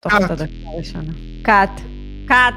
תוך 0.00 0.12
את 0.24 0.30
הדקה 0.30 0.52
הראשונה. 0.64 1.12
קאט. 1.42 1.80
קאט. 2.28 2.54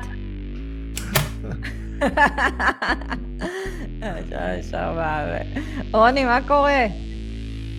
רוני, 5.94 6.26
מה 6.26 6.40
קורה? 6.48 6.86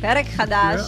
פרק 0.00 0.26
חדש. 0.26 0.80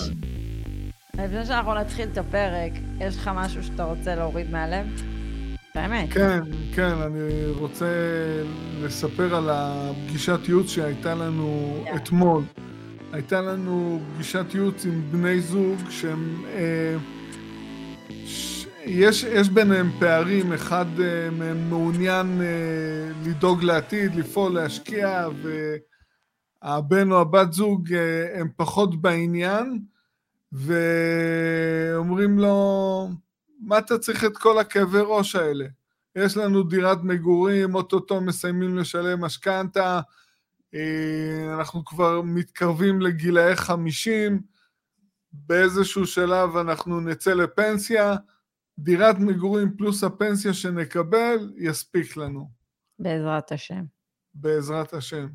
לפני 1.15 1.47
שאנחנו 1.47 1.75
נתחיל 1.75 2.09
את 2.13 2.19
הפרק, 2.19 2.73
יש 3.01 3.17
לך 3.17 3.31
משהו 3.35 3.63
שאתה 3.63 3.85
רוצה 3.85 4.15
להוריד 4.15 4.51
מהלב? 4.51 4.87
באמת. 5.75 6.13
כן, 6.13 6.41
כן, 6.75 6.95
אני 7.07 7.47
רוצה 7.59 7.93
לספר 8.83 9.35
על 9.35 9.51
הפגישת 9.53 10.41
ייעוץ 10.49 10.71
שהייתה 10.71 11.15
לנו 11.15 11.79
yeah. 11.87 11.97
אתמול. 11.97 12.43
הייתה 13.13 13.41
לנו 13.41 14.01
פגישת 14.15 14.55
ייעוץ 14.55 14.87
עם 14.87 15.03
בני 15.11 15.41
זוג 15.41 15.79
שהם... 15.91 16.45
אה, 16.55 16.97
יש, 18.89 19.23
יש 19.23 19.49
ביניהם 19.49 19.91
פערים, 19.99 20.53
אחד 20.53 20.87
אה, 21.01 21.31
מהם 21.31 21.71
מעוניין 21.71 22.41
אה, 22.41 23.11
לדאוג 23.27 23.63
לעתיד, 23.63 24.15
לפעול, 24.15 24.53
להשקיע, 24.55 25.29
והבן 26.63 27.13
או 27.13 27.21
הבת 27.21 27.53
זוג 27.53 27.93
אה, 27.93 28.41
הם 28.41 28.49
פחות 28.57 29.03
בעניין, 29.03 29.81
ואומרים 30.53 32.39
לו, 32.39 33.09
מה 33.61 33.79
אתה 33.79 33.99
צריך 33.99 34.25
את 34.25 34.37
כל 34.37 34.59
הכאבי 34.59 35.01
ראש 35.01 35.37
האלה? 35.37 35.67
יש 36.17 36.37
לנו 36.37 36.63
דירת 36.63 36.99
מגורים, 37.03 37.75
אוטוטו 37.75 38.21
מסיימים 38.21 38.79
לשלם 38.79 39.21
משכנתה, 39.21 40.01
אנחנו 41.55 41.85
כבר 41.85 42.23
מתקרבים 42.23 43.01
לגילאי 43.01 43.57
חמישים, 43.57 44.41
באיזשהו 45.33 46.07
שלב 46.07 46.57
אנחנו 46.57 47.01
נצא 47.01 47.33
לפנסיה, 47.35 48.17
דירת 48.79 49.19
מגורים 49.19 49.77
פלוס 49.77 50.05
הפנסיה 50.05 50.55
שנקבל, 50.55 51.53
יספיק 51.57 52.17
לנו. 52.17 52.51
בעזרת 52.99 53.53
השם. 53.53 53.85
בעזרת 54.35 54.95
השם. 54.95 55.27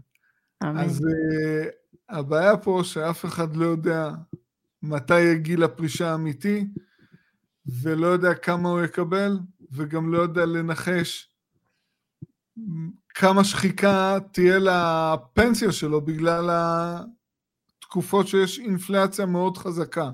אמן. 0.64 0.78
אז 0.78 1.00
uh, 1.00 1.70
הבעיה 2.10 2.58
פה 2.58 2.82
שאף 2.84 3.26
אחד 3.26 3.56
לא 3.56 3.66
יודע 3.66 4.10
מתי 4.84 5.20
יהיה 5.20 5.36
גיל 5.36 5.64
הפרישה 5.64 6.12
האמיתי, 6.12 6.68
ולא 7.82 8.08
יודע 8.08 8.34
כמה 8.34 8.70
הוא 8.70 8.82
יקבל, 8.82 9.40
וגם 9.72 10.14
לא 10.14 10.18
יודע 10.18 10.46
לנחש 10.46 11.32
כמה 13.10 13.44
שחיקה 13.44 14.18
תהיה 14.32 14.60
לפנסיה 14.60 15.72
שלו 15.72 16.02
בגלל 16.02 16.50
התקופות 17.80 18.28
שיש 18.28 18.60
אינפלציה 18.60 19.26
מאוד 19.26 19.58
חזקה. 19.58 20.12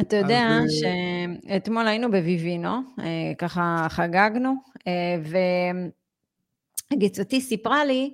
אתה 0.00 0.16
יודע 0.16 0.48
אז... 0.48 0.84
אה, 0.84 1.24
שאתמול 1.48 1.88
היינו 1.88 2.10
בביבינו, 2.10 2.76
אה, 2.98 3.32
ככה 3.38 3.86
חגגנו, 3.88 4.54
אה, 4.86 5.16
וגיסתי 6.92 7.40
סיפרה 7.40 7.84
לי, 7.84 8.12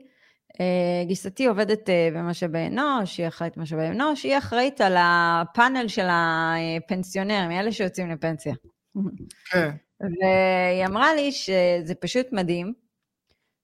גיסתי 1.07 1.47
עובדת 1.47 1.89
במשאבי 2.15 2.67
אנוש, 2.67 3.19
היא 3.19 3.29
אחראית 3.29 3.57
במשאבי 3.57 3.87
אנוש, 3.87 4.25
היא 4.25 4.39
אחראית 4.39 4.81
על 4.81 4.97
הפאנל 4.99 5.89
של 5.89 6.07
הפנסיונרים, 6.11 7.51
אלה 7.51 7.73
שיוצאים 7.73 8.11
לפנסיה. 8.11 8.55
כן. 9.51 9.71
והיא 10.01 10.87
אמרה 10.87 11.15
לי 11.15 11.33
שזה 11.33 11.95
פשוט 12.01 12.27
מדהים, 12.33 12.73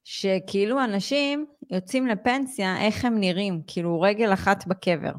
שכאילו 0.05 0.84
אנשים 0.84 1.47
יוצאים 1.71 2.06
לפנסיה, 2.06 2.81
איך 2.81 3.05
הם 3.05 3.21
נראים, 3.21 3.62
כאילו 3.67 4.01
רגל 4.01 4.33
אחת 4.33 4.67
בקבר. 4.67 5.12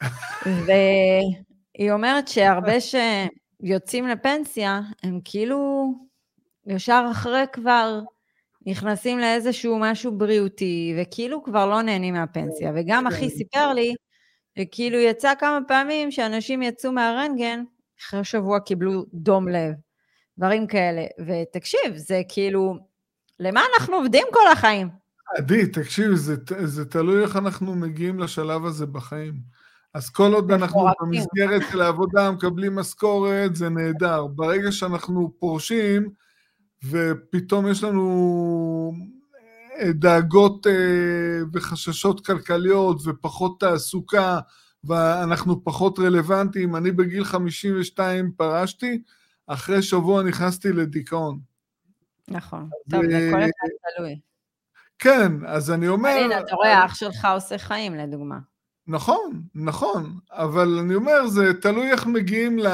היא 1.78 1.92
אומרת 1.92 2.28
שהרבה 2.28 2.72
שיוצאים 2.80 4.08
לפנסיה, 4.08 4.80
הם 5.02 5.20
כאילו 5.24 5.92
ישר 6.66 7.06
אחרי 7.10 7.44
כבר 7.52 8.00
נכנסים 8.66 9.18
לאיזשהו 9.18 9.78
משהו 9.78 10.18
בריאותי, 10.18 10.94
וכאילו 10.98 11.42
כבר 11.42 11.66
לא 11.66 11.82
נהנים 11.82 12.14
מהפנסיה. 12.14 12.72
וגם 12.74 13.06
אחי 13.06 13.30
סיפר 13.30 13.72
לי, 13.72 13.94
שכאילו 14.58 14.98
יצא 14.98 15.32
כמה 15.40 15.58
פעמים 15.68 16.10
שאנשים 16.10 16.62
יצאו 16.62 16.92
מהרנטגן, 16.92 17.64
אחרי 18.00 18.24
שבוע 18.24 18.60
קיבלו 18.60 19.04
דום 19.14 19.48
לב, 19.48 19.74
דברים 20.38 20.66
כאלה. 20.66 21.02
ותקשיב, 21.26 21.96
זה 21.96 22.22
כאילו, 22.28 22.74
למה 23.40 23.62
אנחנו 23.74 23.96
עובדים 23.96 24.26
כל 24.32 24.48
החיים? 24.52 24.88
עדי, 25.36 25.66
תקשיב, 25.66 26.14
זה, 26.14 26.34
זה 26.64 26.84
תלוי 26.84 27.22
איך 27.22 27.36
אנחנו 27.36 27.74
מגיעים 27.74 28.18
לשלב 28.18 28.64
הזה 28.64 28.86
בחיים. 28.86 29.63
אז 29.94 30.10
כל 30.10 30.32
עוד 30.34 30.50
אנחנו 30.50 30.86
במסגרת 31.00 31.62
של 31.70 31.80
העבודה 31.80 32.30
מקבלים 32.30 32.74
משכורת, 32.74 33.56
זה 33.56 33.68
נהדר. 33.68 34.26
ברגע 34.26 34.72
שאנחנו 34.72 35.32
פורשים, 35.38 36.10
ופתאום 36.90 37.68
יש 37.68 37.84
לנו 37.84 38.92
אה, 39.80 39.92
דאגות 39.92 40.66
אה, 40.66 40.72
וחששות 41.52 42.26
כלכליות 42.26 42.96
ופחות 43.04 43.60
תעסוקה, 43.60 44.38
ואנחנו 44.84 45.64
פחות 45.64 45.98
רלוונטיים. 45.98 46.76
אני 46.76 46.92
בגיל 46.92 47.24
52 47.24 48.32
פרשתי, 48.36 49.02
אחרי 49.46 49.82
שבוע 49.82 50.22
נכנסתי 50.22 50.72
לדיכאון. 50.72 51.38
נכון. 52.28 52.68
טוב, 52.90 53.02
זה 53.10 53.30
כל 53.32 53.40
אחד 53.40 53.68
תלוי. 53.96 54.20
כן, 54.98 55.32
אז 55.46 55.70
אני 55.70 55.88
אומר... 55.88 56.10
הנה, 56.24 56.40
אתה 56.40 56.54
רואה, 56.54 56.84
אח 56.84 56.94
שלך 56.94 57.28
עושה 57.34 57.58
חיים, 57.58 57.94
לדוגמה. 57.94 58.38
נכון, 58.86 59.42
נכון, 59.54 60.18
אבל 60.30 60.78
אני 60.78 60.94
אומר, 60.94 61.26
זה 61.26 61.60
תלוי 61.60 61.90
איך 61.90 62.06
מגיעים 62.06 62.58
ל... 62.58 62.66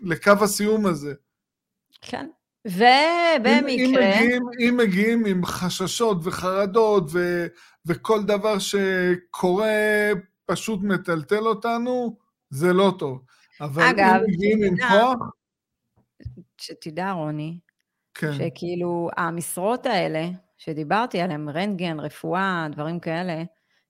לקו 0.00 0.32
הסיום 0.40 0.86
הזה. 0.86 1.14
כן, 2.00 2.26
ובמקרה... 2.64 3.68
אם, 3.68 3.94
אם, 3.94 3.96
מגיעים, 3.96 4.42
אם 4.68 4.76
מגיעים 4.76 5.26
עם 5.26 5.44
חששות 5.44 6.18
וחרדות 6.22 7.04
ו... 7.12 7.46
וכל 7.86 8.22
דבר 8.22 8.58
שקורה 8.58 10.10
פשוט 10.46 10.80
מטלטל 10.82 11.46
אותנו, 11.46 12.16
זה 12.50 12.72
לא 12.72 12.94
טוב. 12.98 13.22
אבל 13.60 13.82
אגב, 13.82 14.20
אם 14.20 14.34
מגיעים 14.34 14.62
עם 14.62 14.76
כוח... 14.76 15.30
שתדע, 16.60 17.12
רוני, 17.12 17.58
כן. 18.14 18.32
שכאילו 18.32 19.10
המשרות 19.16 19.86
האלה, 19.86 20.28
שדיברתי 20.58 21.20
עליהן, 21.20 21.48
רנטגן, 21.48 22.00
רפואה, 22.00 22.66
דברים 22.72 23.00
כאלה, 23.00 23.42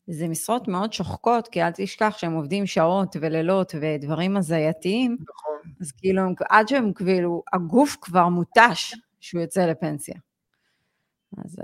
זה 0.06 0.28
משרות 0.28 0.68
מאוד 0.68 0.92
שוחקות, 0.92 1.48
כי 1.48 1.62
אל 1.62 1.70
תשכח 1.74 2.14
שהם 2.18 2.32
עובדים 2.32 2.66
שעות 2.66 3.16
ולילות 3.20 3.74
ודברים 3.80 4.36
הזייתיים. 4.36 5.16
נכון. 5.20 5.72
אז 5.80 5.92
כאילו, 5.92 6.22
עד 6.50 6.68
שהם 6.68 6.92
כאילו, 6.92 7.42
הגוף 7.52 7.96
כבר 8.00 8.28
מותש 8.28 8.94
שהוא 9.20 9.40
יוצא 9.40 9.66
לפנסיה. 9.66 10.14
אז 11.44 11.50
זה, 11.50 11.62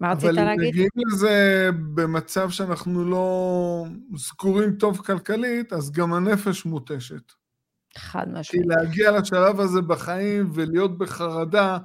מה 0.00 0.12
רצית 0.12 0.24
להגיד? 0.24 0.42
אבל 0.42 0.50
אם 0.50 0.68
מגיעים 0.68 0.90
לזה 1.06 1.68
במצב 1.94 2.50
שאנחנו 2.50 3.04
לא 3.04 3.84
זכורים 4.16 4.72
טוב 4.76 4.98
כלכלית, 4.98 5.72
אז 5.72 5.90
גם 5.90 6.12
הנפש 6.14 6.64
מותשת. 6.64 7.32
חד 7.96 8.26
משמעית. 8.28 8.48
כי 8.50 8.58
להגיע 8.68 9.10
לשלב 9.10 9.60
הזה 9.60 9.80
בחיים 9.80 10.50
ולהיות 10.54 10.98
בחרדה 10.98 11.78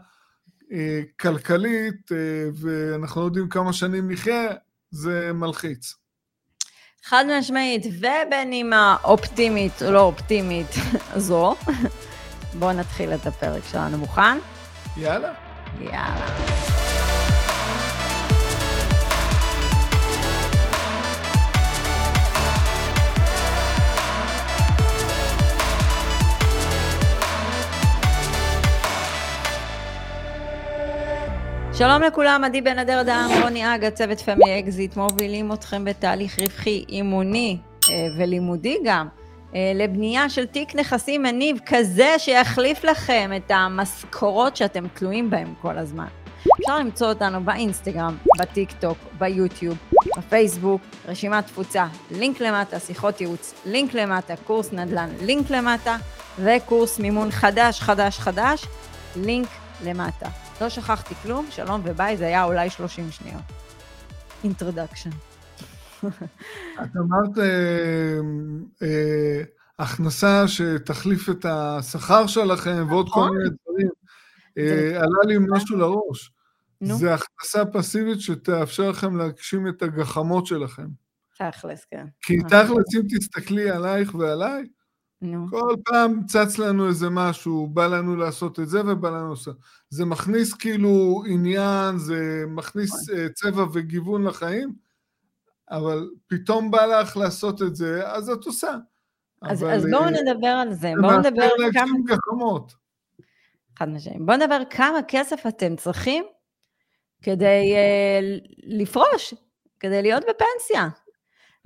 אה, 0.72 1.02
כלכלית, 1.20 2.12
אה, 2.12 2.50
ואנחנו 2.54 3.22
לא 3.22 3.26
יודעים 3.26 3.50
כמה 3.50 3.74
שנים 3.74 4.12
נחיה, 4.12 4.48
זה 4.92 5.32
מלחיץ. 5.34 5.94
חד 7.04 7.26
משמעית, 7.40 7.86
ובנימה 7.86 8.98
אופטימית 9.04 9.84
או 9.84 9.92
לא 9.92 10.02
אופטימית 10.02 10.68
זו, 11.16 11.56
בואו 12.60 12.74
נתחיל 12.74 13.14
את 13.14 13.26
הפרק 13.26 13.64
שלנו. 13.72 13.98
מוכן? 13.98 14.38
יאללה. 14.98 15.34
יאללה. 15.82 16.77
שלום 31.78 32.02
לכולם, 32.02 32.44
עדי 32.44 32.62
בן 32.62 32.80
אדר 32.80 33.02
אדם, 33.02 33.30
רוני 33.44 33.76
אג, 33.76 33.86
הצוות 33.86 34.22
Family 34.22 34.60
Exit, 34.60 34.98
מובילים 34.98 35.54
אתכם 35.54 35.86
בתהליך 35.86 36.40
רווחי, 36.40 36.86
אימוני 36.90 37.58
אה, 37.90 38.08
ולימודי 38.18 38.78
גם, 38.84 39.08
אה, 39.56 39.72
לבנייה 39.76 40.30
של 40.30 40.46
תיק 40.46 40.76
נכסים 40.76 41.24
מניב 41.24 41.58
כזה 41.66 42.16
שיחליף 42.18 42.84
לכם 42.84 43.32
את 43.38 43.52
המשכורות 43.52 44.58
שאתם 44.58 44.88
תלויים 44.88 45.30
בהם 45.30 45.54
כל 45.62 45.78
הזמן. 45.78 46.08
אפשר 46.60 46.80
למצוא 46.80 47.10
אותנו 47.10 47.44
באינסטגרם, 47.44 48.18
בטיק 48.40 48.72
טוק, 48.72 48.98
ביוטיוב, 49.18 49.78
בפייסבוק, 50.18 50.82
רשימת 51.08 51.46
תפוצה, 51.46 51.86
לינק 52.12 52.42
למטה, 52.42 52.80
שיחות 52.80 53.22
ייעוץ, 53.22 53.54
לינק 53.66 53.94
למטה, 53.94 54.34
קורס 54.36 54.74
נדל"ן, 54.74 55.10
לינק 55.22 55.50
למטה, 55.50 55.98
וקורס 56.40 57.00
מימון 57.00 57.32
חדש, 57.32 57.82
חדש, 57.82 58.20
חדש, 58.20 58.66
לינק 59.16 59.48
למטה. 59.48 59.67
לא 60.62 60.70
שכחתי 60.70 61.16
כלום, 61.16 61.48
שלום 61.52 61.82
וביי, 61.84 62.18
זה 62.18 62.28
היה 62.28 62.44
אולי 62.44 62.70
30 62.70 63.12
שניות. 63.12 63.42
אינטרדקשן. 64.44 65.10
את 66.84 66.96
אמרת, 66.98 67.38
אה, 67.38 68.20
אה, 68.82 69.42
הכנסה 69.80 70.48
שתחליף 70.48 71.30
את 71.30 71.46
השכר 71.50 72.28
שלכם 72.28 72.86
ועוד 72.90 73.10
כל 73.10 73.20
נכון. 73.20 73.38
מיני 73.38 73.50
דברים. 73.50 73.90
אה, 74.58 74.98
עלה 74.98 75.24
לי 75.26 75.36
משהו 75.50 75.78
לראש. 75.78 76.32
זה 76.82 77.14
הכנסה 77.14 77.66
פסיבית 77.66 78.22
שתאפשר 78.22 78.90
לכם 78.90 79.18
להגשים 79.18 79.68
את 79.68 79.82
הגחמות 79.82 80.46
שלכם. 80.46 80.88
תכלס, 81.38 81.86
כן. 81.92 82.06
כי 82.22 82.38
תכלס, 82.44 82.96
אם 82.96 83.02
תסתכלי 83.10 83.70
עלייך 83.70 84.16
ועליי, 84.16 84.64
נו. 85.22 85.48
כל 85.50 85.76
פעם 85.86 86.26
צץ 86.26 86.58
לנו 86.58 86.88
איזה 86.88 87.10
משהו, 87.10 87.68
בא 87.68 87.88
לנו 87.88 88.16
לעשות 88.16 88.60
את 88.60 88.70
זה 88.70 88.82
ובא 88.88 89.10
לנו 89.10 89.30
לעשות... 89.30 89.58
זה 89.90 90.06
מכניס 90.06 90.54
כאילו 90.54 91.24
עניין, 91.28 91.98
זה 91.98 92.44
מכניס 92.48 93.10
uh, 93.10 93.34
צבע 93.34 93.66
וגיוון 93.74 94.24
לחיים, 94.24 94.74
אבל 95.72 96.10
פתאום 96.28 96.72
בא 96.72 96.86
לך 96.86 97.18
לעשות 97.18 97.62
את 97.62 97.76
זה, 97.76 98.12
אז 98.12 98.30
את 98.30 98.46
עושה. 98.46 98.76
אז, 99.42 99.64
אבל, 99.64 99.72
אז 99.72 99.86
בואו 99.92 100.06
uh, 100.06 100.22
נדבר 100.22 100.48
על 100.48 100.74
זה, 100.74 100.94
בואו 101.02 101.18
נדבר 101.18 101.50
מאפשר 101.60 101.80
כמה... 101.80 101.98
גחמות. 102.06 102.74
חד 103.80 103.90
משמעית. 103.90 104.26
בואו 104.26 104.38
נדבר 104.38 104.60
כמה 104.70 105.00
כסף 105.08 105.48
אתם 105.48 105.76
צריכים 105.76 106.24
כדי 107.22 107.74
uh, 107.76 108.48
לפרוש, 108.64 109.34
כדי 109.80 110.02
להיות 110.02 110.24
בפנסיה. 110.24 110.90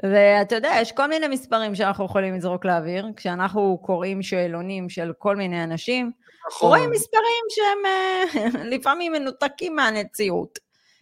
ואתה 0.03 0.55
יודע, 0.55 0.71
יש 0.81 0.91
כל 0.91 1.07
מיני 1.07 1.27
מספרים 1.27 1.75
שאנחנו 1.75 2.05
יכולים 2.05 2.35
לזרוק 2.35 2.65
לאוויר, 2.65 3.07
כשאנחנו 3.15 3.77
קוראים 3.81 4.21
שאלונים 4.21 4.89
של 4.89 5.11
כל 5.17 5.35
מיני 5.35 5.63
אנשים, 5.63 6.11
נכון, 6.47 6.69
רואים 6.69 6.91
מספרים 6.91 7.45
שהם 7.49 7.85
אה, 7.85 8.63
לפעמים 8.75 9.11
מנותקים 9.11 9.75
מהמציאות. 9.75 10.59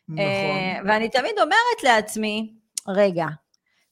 נכון. 0.09 0.19
אה, 0.19 0.79
ואני 0.85 1.09
תמיד 1.09 1.39
אומרת 1.39 1.83
לעצמי, 1.83 2.53
רגע, 2.87 3.25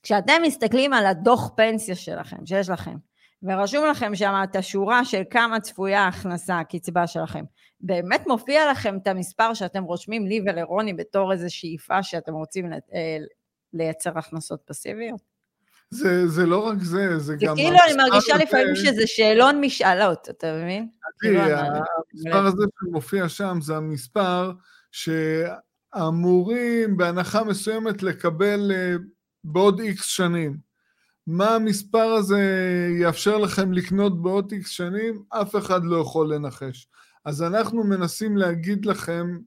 כשאתם 0.04 0.42
מסתכלים 0.44 0.94
על 0.94 1.06
הדוח 1.06 1.50
פנסיה 1.56 1.96
שלכם, 1.96 2.46
שיש 2.46 2.70
לכם, 2.70 2.96
ורשום 3.44 3.86
לכם 3.86 4.16
שם 4.16 4.42
את 4.44 4.56
השורה 4.56 5.06
של 5.06 5.22
כמה 5.30 5.60
צפויה 5.60 6.02
ההכנסה, 6.02 6.60
הקצבה 6.60 7.08
שלכם, 7.08 7.44
באמת 7.82 8.28
מופיע 8.28 8.72
לכם 8.72 8.98
את 8.98 9.08
המספר 9.08 9.54
שאתם 9.54 9.84
רושמים 9.84 10.28
לי 10.28 10.42
ולרוני 10.46 10.94
בתור 10.94 11.32
איזו 11.32 11.56
שאיפה 11.56 12.04
שאתם 12.04 12.34
רוצים 12.34 12.74
אה, 12.74 13.18
לייצר 13.74 14.18
הכנסות 14.20 14.62
פסיביות? 14.66 15.22
זה, 15.90 16.28
זה 16.28 16.46
לא 16.46 16.68
רק 16.68 16.78
זה, 16.82 17.10
זה 17.10 17.20
זה 17.20 17.36
גם... 17.40 17.56
כאילו 17.56 17.78
אני 17.88 17.94
מרגישה 17.98 18.34
המספר 18.34 18.44
לפעמים 18.48 18.72
הזה- 18.72 18.86
שזה 18.86 19.08
שאלון 19.08 19.62
משאלות, 19.62 20.30
אתה 20.30 20.48
מבין? 20.62 20.88
תראי, 21.22 21.38
כאילו, 21.38 21.58
המספר 22.14 22.46
הזה 22.46 22.64
שמופיע 22.80 23.30
שם 23.30 23.58
זה 23.62 23.78
המספר 23.78 24.52
שאמורים 25.96 26.98
בהנחה 26.98 27.44
מסוימת 27.44 28.04
לקבל 28.04 28.72
אה, 28.76 28.96
בעוד 29.44 29.80
איקס 29.80 30.06
שנים. 30.06 30.58
מה 31.28 31.56
המספר 31.56 32.08
הזה 32.14 32.42
יאפשר 33.02 33.38
לכם 33.38 33.74
לקנות 33.74 34.22
בעוד 34.22 34.52
איקס 34.52 34.70
שנים? 34.70 35.24
אף 35.30 35.56
אחד 35.56 35.84
לא 35.84 35.98
יכול 36.02 36.34
לנחש. 36.34 36.88
אז 37.26 37.44
אנחנו 37.44 37.84
מנסים 37.84 38.38
להגיד 38.38 38.86
לכם 38.86 39.38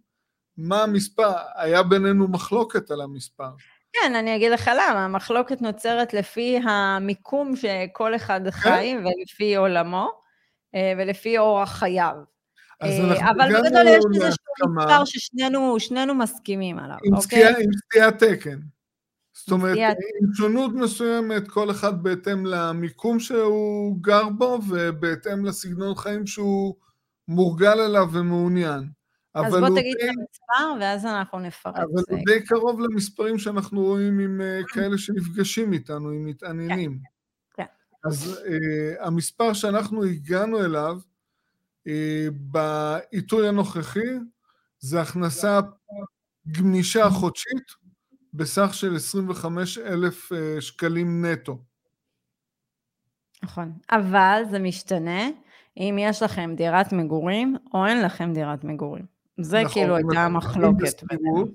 מה 0.57 0.83
המספר, 0.83 1.33
היה 1.55 1.83
בינינו 1.83 2.29
מחלוקת 2.29 2.91
על 2.91 3.01
המספר. 3.01 3.51
כן, 3.93 4.15
אני 4.15 4.37
אגיד 4.37 4.53
לך 4.53 4.71
למה, 4.75 5.05
המחלוקת 5.05 5.63
נוצרת 5.63 6.15
לפי 6.15 6.61
המיקום 6.65 7.57
שכל 7.57 8.15
אחד 8.17 8.41
כן. 8.45 8.51
חי, 8.51 8.95
ולפי 8.99 9.57
עולמו, 9.57 10.11
אה, 10.75 10.93
ולפי 10.99 11.39
אורח 11.39 11.73
חייו. 11.79 12.15
אה, 12.83 13.31
אבל 13.31 13.49
בגדול 13.49 13.89
יש 13.89 14.05
איזשהו 14.15 14.75
מספר 14.77 15.05
ששנינו 15.05 15.81
שנינו 15.81 16.15
מסכימים 16.15 16.79
עליו, 16.79 16.97
אוקיי? 17.13 17.49
עם 17.49 17.71
סטיית 17.73 18.19
תקן. 18.19 18.59
זאת 19.33 19.51
אומרת, 19.51 19.79
עם 19.79 20.35
שונות 20.35 20.73
מסוימת, 20.75 21.49
כל 21.49 21.71
אחד 21.71 22.03
בהתאם 22.03 22.47
למיקום 22.47 23.21
שהוא 23.21 23.97
גר 24.01 24.29
בו, 24.29 24.59
ובהתאם 24.69 25.45
לסגנון 25.45 25.95
חיים 25.95 26.27
שהוא 26.27 26.75
מורגל 27.29 27.81
אליו 27.81 28.09
ומעוניין. 28.13 29.00
אז 29.35 29.55
בוא 29.55 29.69
תגיד 29.69 29.97
את 29.97 30.09
המספר, 30.09 30.81
ואז 30.81 31.07
אנחנו 31.07 31.39
נפרט. 31.39 31.77
אבל 31.77 31.85
הוא 31.85 32.01
זה. 32.09 32.17
די 32.27 32.47
קרוב 32.47 32.81
למספרים 32.81 33.39
שאנחנו 33.39 33.83
רואים 33.83 34.19
עם 34.19 34.41
אה, 34.41 34.61
כאלה 34.69 34.99
שנפגשים 34.99 35.73
איתנו, 35.73 36.11
עם 36.11 36.25
מתעניינים. 36.25 36.99
כן. 37.55 37.65
אז 38.05 38.41
uh, 38.45 39.07
המספר 39.07 39.53
שאנחנו 39.53 40.05
הגענו 40.05 40.65
אליו 40.65 40.99
uh, 41.87 41.91
בעיתוי 42.31 43.49
הנוכחי 43.49 44.11
זה 44.79 45.01
הכנסה 45.01 45.61
גמישה 46.49 47.11
חודשית 47.11 47.81
בסך 48.35 48.75
של 48.75 48.97
25 48.97 49.79
אלף 49.79 50.33
שקלים 50.61 51.25
נטו. 51.25 51.59
נכון. 53.43 53.73
אבל 53.91 54.43
זה 54.51 54.59
משתנה 54.59 55.29
אם 55.77 55.97
יש 56.01 56.23
לכם 56.23 56.55
דירת 56.57 56.93
מגורים, 56.93 57.57
או 57.75 57.87
אין 57.87 58.03
לכם 58.03 58.33
דירת 58.35 58.65
מגורים. 58.65 59.20
זה 59.43 59.63
נכון, 59.63 59.73
כאילו 59.73 59.97
הייתה 59.97 60.25
המחלוקת 60.25 61.03
בינינו. 61.03 61.47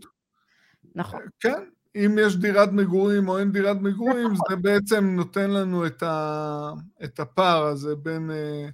נכון. 0.96 1.22
כן, 1.40 1.64
אם 1.96 2.18
יש 2.22 2.38
דירת 2.38 2.72
מגורים 2.72 3.30
או 3.30 3.40
אין 3.40 3.52
דירת 3.52 3.78
מגורים, 3.82 4.34
זה 4.50 4.56
בעצם 4.56 5.06
נותן 5.06 5.52
לנו 5.52 5.86
את, 5.86 6.04
ה, 6.04 6.72
את 7.04 7.20
הפער 7.20 7.64
הזה 7.64 7.96
בין 7.96 8.30
uh, 8.30 8.72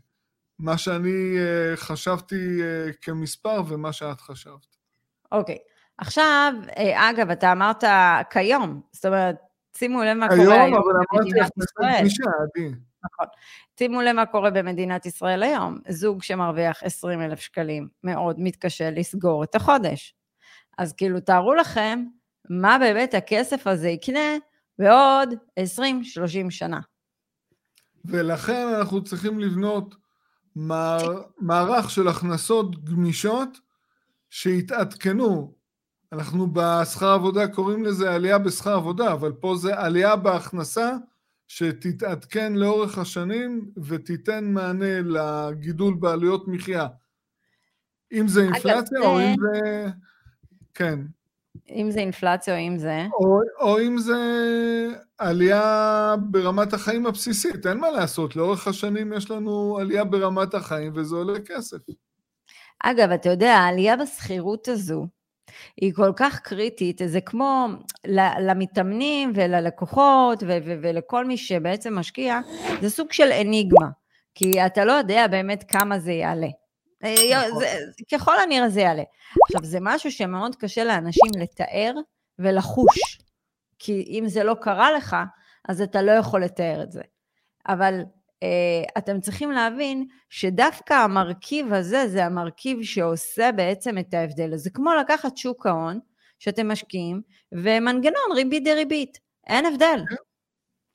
מה 0.60 0.78
שאני 0.78 1.36
uh, 1.38 1.78
חשבתי 1.78 2.60
uh, 2.60 2.94
כמספר 3.02 3.64
ומה 3.68 3.94
שאת 3.94 4.22
חשבת. 4.22 4.76
אוקיי. 5.32 5.58
עכשיו, 5.98 6.54
אגב, 6.94 7.30
אתה 7.30 7.52
אמרת 7.52 7.84
כיום, 8.30 8.82
זאת 8.92 9.06
אומרת, 9.06 9.36
שימו 9.78 10.04
לב 10.04 10.18
מה 10.18 10.28
קורה 10.30 10.42
היום, 10.42 10.62
היום 10.62 10.74
אבל 10.74 10.94
אמרתי 11.12 11.32
נכון. 13.06 13.26
שימו 13.80 14.02
לב 14.02 14.12
מה 14.12 14.26
קורה 14.26 14.52
במדינת 14.52 15.06
ישראל 15.06 15.44
היום. 15.44 15.78
זוג 15.90 16.24
שמרוויח 16.24 16.84
20 16.84 17.22
אלף 17.22 17.40
שקלים 17.40 17.88
מאוד 18.04 18.36
מתקשה 18.40 18.92
לסגור 18.92 19.44
את 19.44 19.56
החודש. 19.56 20.16
אז 20.78 20.94
כאילו, 20.94 21.20
תארו 21.20 21.54
לכם 21.54 22.04
מה 22.50 22.78
באמת 22.80 23.14
הכסף 23.14 23.68
הזה 23.68 23.90
יקנה 23.90 24.38
בעוד 24.80 25.34
20-30 25.60 25.64
שנה. 26.50 26.80
ולכן 28.06 28.68
אנחנו 28.78 29.04
צריכים 29.04 29.40
לבנות 29.40 29.96
מער, 30.56 31.22
מערך 31.40 31.90
של 31.90 32.08
הכנסות 32.08 32.84
גמישות 32.86 33.60
שיתעדכנו. 34.30 35.54
אנחנו 36.12 36.48
בשכר 36.54 37.10
עבודה 37.10 37.48
קוראים 37.48 37.86
לזה 37.86 38.14
עלייה 38.14 38.38
בשכר 38.38 38.74
עבודה, 38.74 39.14
אבל 39.14 39.32
פה 39.32 39.56
זה 39.56 39.80
עלייה 39.80 40.16
בהכנסה 40.16 40.92
שתתעדכן 41.54 42.54
לאורך 42.54 42.98
השנים 42.98 43.72
ותיתן 43.84 44.54
מענה 44.54 45.02
לגידול 45.02 45.94
בעלויות 46.00 46.48
מחיה. 46.48 46.88
אם 48.12 48.28
זה 48.28 48.44
אינפלציה 48.44 49.00
זה- 49.02 49.08
או 49.08 49.20
אם 49.20 49.36
זה... 49.42 49.86
כן. 50.74 51.00
אם 51.70 51.88
זה 51.92 52.00
אינפלציה 52.00 52.54
או 52.54 52.60
אם 52.60 52.78
זה... 52.78 53.06
או, 53.14 53.40
או 53.60 53.80
אם 53.82 53.98
זה 53.98 54.16
עלייה 55.18 56.16
ברמת 56.30 56.74
החיים 56.74 57.06
הבסיסית, 57.06 57.68
אין 57.68 57.78
מה 57.78 57.92
לעשות, 57.92 58.36
לאורך 58.36 58.68
השנים 58.68 59.14
יש 59.14 59.32
לנו 59.32 59.78
עלייה 59.82 60.04
ברמת 60.04 60.54
החיים 60.54 60.92
וזה 60.96 61.16
עולה 61.16 61.40
כסף. 61.46 61.78
אגב, 62.80 63.12
אתה 63.12 63.30
יודע, 63.30 63.54
העלייה 63.54 63.98
בשכירות 63.98 64.68
הזו 64.68 65.08
היא 65.82 65.94
כל 65.94 66.12
כך 66.16 66.40
קריטית, 66.40 67.02
זה 67.06 67.22
כמו 67.22 67.68
למתאמנים 68.40 69.32
וללקוחות 69.36 70.44
ו- 70.44 70.58
ו- 70.66 70.80
ולכל 70.82 71.26
מי 71.26 71.38
שבעצם 71.38 71.96
משקיע, 71.96 72.40
זה 72.82 72.90
סוג 72.90 73.12
של 73.12 73.32
אניגמה, 73.32 73.90
כי 74.36 74.66
אתה 74.66 74.86
לא 74.86 74.92
יודע 74.92 75.28
באמת 75.28 75.64
כמה 75.68 76.00
זה 76.00 76.12
יעלה. 76.12 76.48
אה, 77.04 77.48
נכון. 77.48 77.60
זה, 77.60 77.68
ככל 78.12 78.40
הנראה 78.40 78.70
זה 78.70 78.82
יעלה. 78.82 79.04
עכשיו, 79.44 79.64
זה 79.64 79.78
משהו 79.82 80.12
שמאוד 80.12 80.56
קשה 80.56 80.84
לאנשים 80.84 81.32
לתאר 81.40 81.94
ולחוש, 82.40 83.20
כי 83.80 84.06
אם 84.08 84.24
זה 84.28 84.44
לא 84.44 84.56
קרה 84.62 84.92
לך, 84.92 85.16
אז 85.70 85.82
אתה 85.82 86.02
לא 86.02 86.12
יכול 86.12 86.44
לתאר 86.44 86.84
את 86.84 86.92
זה. 86.92 87.02
אבל 87.68 88.02
אתם 88.98 89.22
צריכים 89.22 89.52
להבין 89.52 90.08
שדווקא 90.30 90.94
המרכיב 90.94 91.74
הזה 91.74 92.08
זה 92.08 92.26
המרכיב 92.26 92.84
שעושה 92.84 93.52
בעצם 93.52 93.98
את 93.98 94.14
ההבדל. 94.14 94.56
זה 94.56 94.70
כמו 94.70 94.94
לקחת 94.94 95.38
שוק 95.38 95.66
ההון 95.66 96.00
שאתם 96.40 96.72
משקיעים 96.72 97.22
ומנגנון 97.52 98.32
ריבית 98.36 98.64
דריבית, 98.64 99.20
אין 99.48 99.66
הבדל. 99.66 100.04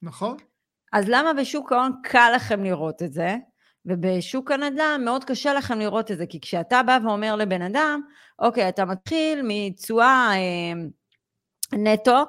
נכון? 0.02 0.36
אז 0.92 1.04
למה 1.08 1.32
בשוק 1.32 1.72
ההון 1.72 1.92
קל 2.02 2.32
לכם 2.34 2.64
לראות 2.64 3.02
את 3.02 3.12
זה, 3.12 3.36
ובשוק 3.86 4.50
הנדל"ן 4.50 5.00
מאוד 5.04 5.24
קשה 5.24 5.54
לכם 5.54 5.78
לראות 5.78 6.10
את 6.10 6.18
זה, 6.18 6.26
כי 6.26 6.40
כשאתה 6.40 6.82
בא 6.82 6.98
ואומר 7.04 7.36
לבן 7.36 7.62
אדם, 7.62 8.00
אוקיי, 8.38 8.68
אתה 8.68 8.84
מתחיל 8.84 9.40
מתשואה 9.44 10.30
אה, 10.34 10.72
נטו, 11.78 12.24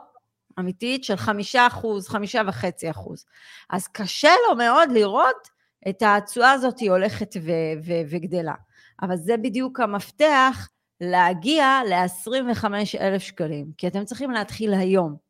אמיתית, 0.60 1.04
של 1.04 1.16
חמישה 1.16 1.68
אחוז, 1.68 2.08
חמישה 2.08 2.42
וחצי 2.48 2.90
אחוז. 2.90 3.26
אז 3.70 3.88
קשה 3.88 4.32
לו 4.50 4.56
מאוד 4.56 4.92
לראות 4.92 5.48
את 5.90 6.04
התשואה 6.06 6.52
הזאת 6.52 6.82
הולכת 6.90 7.36
ו- 7.42 7.86
ו- 7.86 8.02
וגדלה. 8.10 8.56
אבל 9.02 9.18
זה 9.18 9.38
בדיוק 9.38 9.80
המפתח 9.80 10.70
להגיע 11.02 11.82
ל-25 11.90 12.66
אלף 13.00 13.22
שקלים, 13.22 13.72
כי 13.78 13.88
אתם 13.88 14.06
צריכים 14.06 14.32
להתחיל 14.32 14.74
היום. 14.74 15.28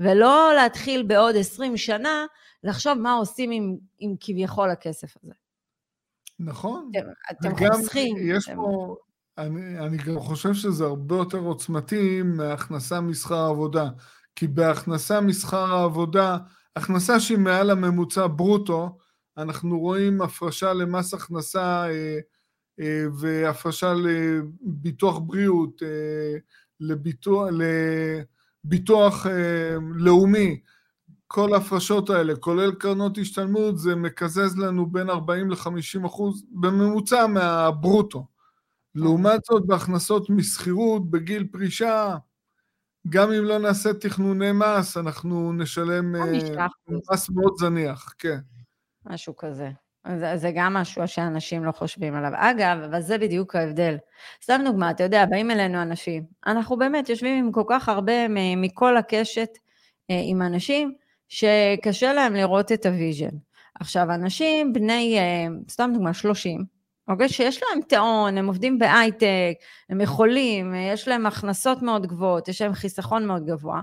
ולא 0.00 0.54
להתחיל 0.54 1.02
בעוד 1.02 1.36
20 1.36 1.76
שנה 1.76 2.26
לחשוב 2.64 2.98
מה 2.98 3.12
עושים 3.12 3.50
עם, 3.50 3.76
עם 3.98 4.14
כביכול 4.20 4.70
הכסף 4.70 5.16
הזה. 5.22 5.32
נכון. 6.38 6.90
אתם, 6.90 7.06
אתם 7.30 7.56
חוסכים. 7.56 8.16
יש 8.20 8.48
אתם... 8.48 8.56
פה, 8.56 8.96
אני, 9.38 9.78
אני 9.78 9.96
גם 9.96 10.18
חושב 10.20 10.54
שזה 10.54 10.84
הרבה 10.84 11.16
יותר 11.16 11.38
עוצמתי 11.38 12.22
מהכנסה 12.22 13.00
משכר 13.00 13.46
עבודה. 13.46 13.88
כי 14.38 14.46
בהכנסה 14.46 15.20
משכר 15.20 15.74
העבודה, 15.74 16.38
הכנסה 16.76 17.20
שהיא 17.20 17.38
מעל 17.38 17.70
הממוצע 17.70 18.26
ברוטו, 18.26 18.98
אנחנו 19.36 19.80
רואים 19.80 20.22
הפרשה 20.22 20.72
למס 20.72 21.14
הכנסה 21.14 21.90
אה, 21.90 22.18
אה, 22.80 23.04
והפרשה 23.20 23.92
לביטוח 23.94 25.18
בריאות, 25.18 25.82
אה, 25.82 26.38
לביטוח, 26.80 27.48
לביטוח 28.64 29.26
לאומי, 29.94 30.60
כל 31.26 31.54
ההפרשות 31.54 32.10
האלה, 32.10 32.36
כולל 32.36 32.72
קרנות 32.72 33.18
השתלמות, 33.18 33.78
זה 33.78 33.96
מקזז 33.96 34.58
לנו 34.58 34.86
בין 34.86 35.10
40 35.10 35.50
ל-50 35.50 36.06
אחוז 36.06 36.44
בממוצע 36.50 37.26
מהברוטו. 37.26 38.26
לעומת 38.94 39.40
זאת, 39.44 39.66
בהכנסות 39.66 40.30
משכירות, 40.30 41.10
בגיל 41.10 41.46
פרישה, 41.52 42.16
גם 43.08 43.32
אם 43.32 43.44
לא 43.44 43.58
נעשה 43.58 43.94
תכנוני 43.94 44.52
מס, 44.52 44.96
אנחנו 44.96 45.52
נשלם 45.52 46.14
מס 47.12 47.30
מאוד 47.30 47.54
זניח, 47.58 48.14
כן. 48.18 48.38
משהו 49.06 49.36
כזה. 49.36 49.70
זה, 50.16 50.36
זה 50.36 50.50
גם 50.54 50.74
משהו 50.74 51.08
שאנשים 51.08 51.64
לא 51.64 51.72
חושבים 51.72 52.14
עליו. 52.14 52.30
אגב, 52.34 52.78
אבל 52.90 53.00
זה 53.00 53.18
בדיוק 53.18 53.56
ההבדל. 53.56 53.96
סתם 54.42 54.60
דוגמא, 54.64 54.90
אתה 54.90 55.02
יודע, 55.02 55.26
באים 55.26 55.50
אלינו 55.50 55.82
אנשים, 55.82 56.24
אנחנו 56.46 56.78
באמת 56.78 57.08
יושבים 57.08 57.44
עם 57.44 57.52
כל 57.52 57.64
כך 57.68 57.88
הרבה 57.88 58.28
מכל 58.56 58.96
הקשת, 58.96 59.48
אה, 60.10 60.20
עם 60.24 60.42
אנשים 60.42 60.94
שקשה 61.28 62.12
להם 62.12 62.34
לראות 62.34 62.72
את 62.72 62.86
ה 62.86 62.92
vision. 62.92 63.36
עכשיו, 63.80 64.14
אנשים 64.14 64.72
בני, 64.72 65.18
אה, 65.18 65.46
סתם 65.68 65.90
דוגמא, 65.94 66.12
30, 66.12 66.64
אוקיי? 67.08 67.28
שיש 67.28 67.60
להם 67.62 67.82
טעון, 67.82 68.38
הם 68.38 68.46
עובדים 68.46 68.78
בהייטק, 68.78 69.54
הם 69.90 70.00
יכולים, 70.00 70.74
יש 70.74 71.08
להם 71.08 71.26
הכנסות 71.26 71.82
מאוד 71.82 72.06
גבוהות, 72.06 72.48
יש 72.48 72.62
להם 72.62 72.74
חיסכון 72.74 73.26
מאוד 73.26 73.46
גבוה, 73.46 73.80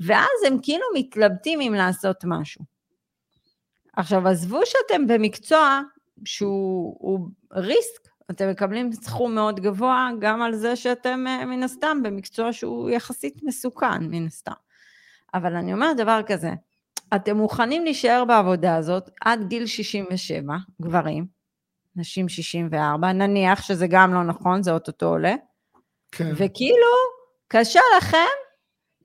ואז 0.00 0.42
הם 0.46 0.56
כאילו 0.62 0.84
מתלבטים 0.94 1.60
אם 1.60 1.74
לעשות 1.76 2.16
משהו. 2.24 2.64
עכשיו, 3.96 4.28
עזבו 4.28 4.60
שאתם 4.64 5.06
במקצוע 5.06 5.80
שהוא 6.24 7.28
ריסק, 7.52 8.08
אתם 8.30 8.50
מקבלים 8.50 8.92
סכום 8.92 9.34
מאוד 9.34 9.60
גבוה 9.60 10.08
גם 10.18 10.42
על 10.42 10.54
זה 10.54 10.76
שאתם 10.76 11.24
אה, 11.28 11.44
מן 11.44 11.62
הסתם 11.62 12.02
במקצוע 12.02 12.52
שהוא 12.52 12.90
יחסית 12.90 13.42
מסוכן, 13.42 14.02
מן 14.10 14.26
הסתם. 14.26 14.52
אבל 15.34 15.56
אני 15.56 15.72
אומרת 15.72 15.96
דבר 15.96 16.20
כזה, 16.26 16.50
אתם 17.14 17.36
מוכנים 17.36 17.84
להישאר 17.84 18.24
בעבודה 18.24 18.76
הזאת 18.76 19.10
עד 19.20 19.48
גיל 19.48 19.66
67, 19.66 20.56
גברים, 20.82 21.35
נשים 21.96 22.28
64, 22.28 23.12
נניח 23.12 23.62
שזה 23.62 23.86
גם 23.90 24.14
לא 24.14 24.24
נכון, 24.24 24.62
זה 24.62 24.72
אוטוטו 24.72 25.06
עולה, 25.06 25.34
כן. 26.12 26.32
וכאילו 26.36 26.92
קשה 27.48 27.80
לכם 27.98 28.36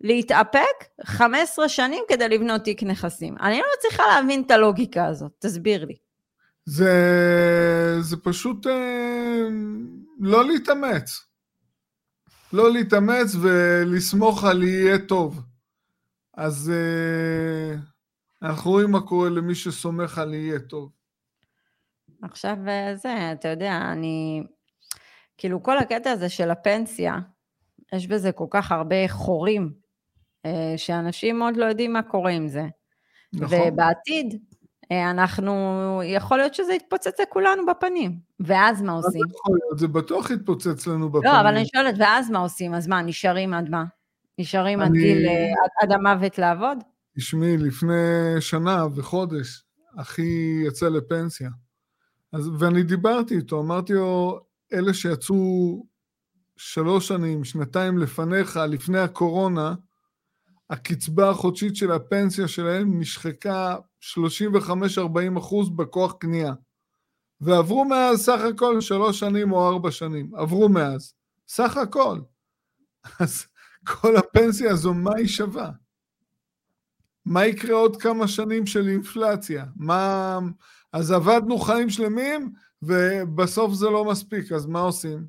להתאפק 0.02 0.86
15 1.04 1.70
שנים 1.70 2.04
כדי 2.10 2.30
לבנות 2.30 2.62
תיק 2.62 2.84
נכסים. 2.84 3.38
אני 3.38 3.60
לא 3.60 3.66
מצליחה 3.78 4.04
להבין 4.08 4.44
את 4.46 4.52
הלוגיקה 4.52 5.06
הזאת, 5.06 5.32
תסביר 5.40 5.86
לי. 5.86 5.96
זה, 6.66 6.92
זה 8.00 8.18
פשוט 8.18 8.68
אה, 8.68 9.48
לא 10.20 10.46
להתאמץ. 10.46 11.20
לא 12.54 12.72
להתאמץ 12.72 13.36
ולסמוך 13.42 14.44
על 14.44 14.64
יהיה 14.64 14.98
טוב. 14.98 15.42
אז 16.38 16.72
אה, 16.74 17.76
אנחנו 18.42 18.72
רואים 18.72 18.92
מה 18.92 19.02
קורה 19.02 19.30
למי 19.30 19.56
שסומך 19.56 20.18
על 20.18 20.34
יהיה 20.34 20.60
טוב. 20.60 20.92
עכשיו 22.22 22.58
אה, 22.68 22.96
זה, 22.96 23.32
אתה 23.32 23.48
יודע, 23.48 23.78
אני... 23.92 24.44
כאילו 25.38 25.64
כל 25.64 25.78
הקטע 25.78 26.12
הזה 26.12 26.30
של 26.30 26.52
הפנסיה, 26.52 27.18
יש 27.94 28.08
בזה 28.08 28.32
כל 28.32 28.46
כך 28.50 28.72
הרבה 28.72 29.08
חורים 29.08 29.74
אה, 30.46 30.74
שאנשים 30.78 31.42
עוד 31.42 31.58
לא 31.58 31.66
יודעים 31.66 31.94
מה 31.94 32.02
קורה 32.02 32.32
עם 32.32 32.48
זה. 32.48 32.64
נכון. 33.34 33.60
ובעתיד, 33.68 34.42
אה, 34.92 35.12
אנחנו, 35.12 36.02
יכול 36.06 36.38
להיות 36.38 36.54
שזה 36.54 36.74
יתפוצץ 36.74 37.20
לכולנו 37.20 37.66
בפנים, 37.66 38.20
ואז 38.40 38.82
מה 38.82 38.92
עושים? 38.92 39.22
זה 39.78 39.88
בטוח 39.88 40.32
יתפוצץ 40.32 40.88
לנו 40.88 41.10
בפנים. 41.10 41.34
לא, 41.34 41.40
אבל 41.40 41.48
אני 41.48 41.66
שואלת, 41.66 41.96
ואז 41.98 42.30
מה 42.30 42.40
עושים? 42.40 42.74
אז 42.74 42.88
מה, 42.88 43.02
נשארים 43.02 43.54
עד 43.54 43.70
מה? 43.70 43.84
נשארים 44.40 44.82
אני... 44.82 44.88
עד 44.90 44.94
גיל, 44.94 45.28
עד, 45.30 45.70
עד 45.82 45.92
המוות 45.92 46.38
לעבוד? 46.38 46.78
תשמעי, 47.18 47.58
לפני 47.58 47.96
שנה 48.40 48.86
וחודש, 48.96 49.64
אחי 49.98 50.62
יצא 50.68 50.90
לפנסיה. 50.90 51.50
אז, 52.34 52.50
ואני 52.60 52.84
דיברתי 52.84 53.36
איתו, 53.36 53.62
אמרתי 53.62 53.94
לו, 53.94 54.40
אלה 54.74 54.94
שיצאו 54.94 55.86
שלוש 56.58 57.08
שנים, 57.08 57.44
שנתיים 57.44 57.98
לפניך, 57.98 58.60
לפני 58.70 59.00
הקורונה, 59.00 59.76
הקצבה 60.70 61.30
החודשית 61.30 61.76
של 61.76 61.92
הפנסיה 61.92 62.48
שלהם 62.48 63.00
נשחקה 63.00 63.76
35-40 64.02 65.38
אחוז 65.38 65.70
בכוח 65.70 66.14
קנייה. 66.20 66.54
ועברו 67.42 67.86
מאז 67.86 68.22
סך 68.26 68.42
הכל 68.54 68.82
שלוש 68.82 69.20
שנים 69.20 69.52
או 69.52 69.70
ארבע 69.70 69.92
שנים, 69.92 70.36
עברו 70.36 70.70
מאז. 70.70 71.14
סך 71.48 71.78
הכל. 71.78 72.20
אז 73.20 73.46
כל 73.88 74.18
הפנסיה 74.18 74.72
הזו, 74.72 74.94
מה 74.94 75.16
היא 75.16 75.28
שווה? 75.28 75.72
מה 77.26 77.46
יקרה 77.46 77.76
עוד 77.76 78.02
כמה 78.02 78.28
שנים 78.28 78.66
של 78.66 78.88
אינפלציה? 78.88 79.66
מה... 79.76 80.40
אז 80.94 81.12
עבדנו 81.12 81.58
חיים 81.58 81.90
שלמים, 81.90 82.52
ובסוף 82.82 83.74
זה 83.74 83.90
לא 83.90 84.06
מספיק, 84.06 84.52
אז 84.52 84.66
מה 84.66 84.80
עושים? 84.80 85.26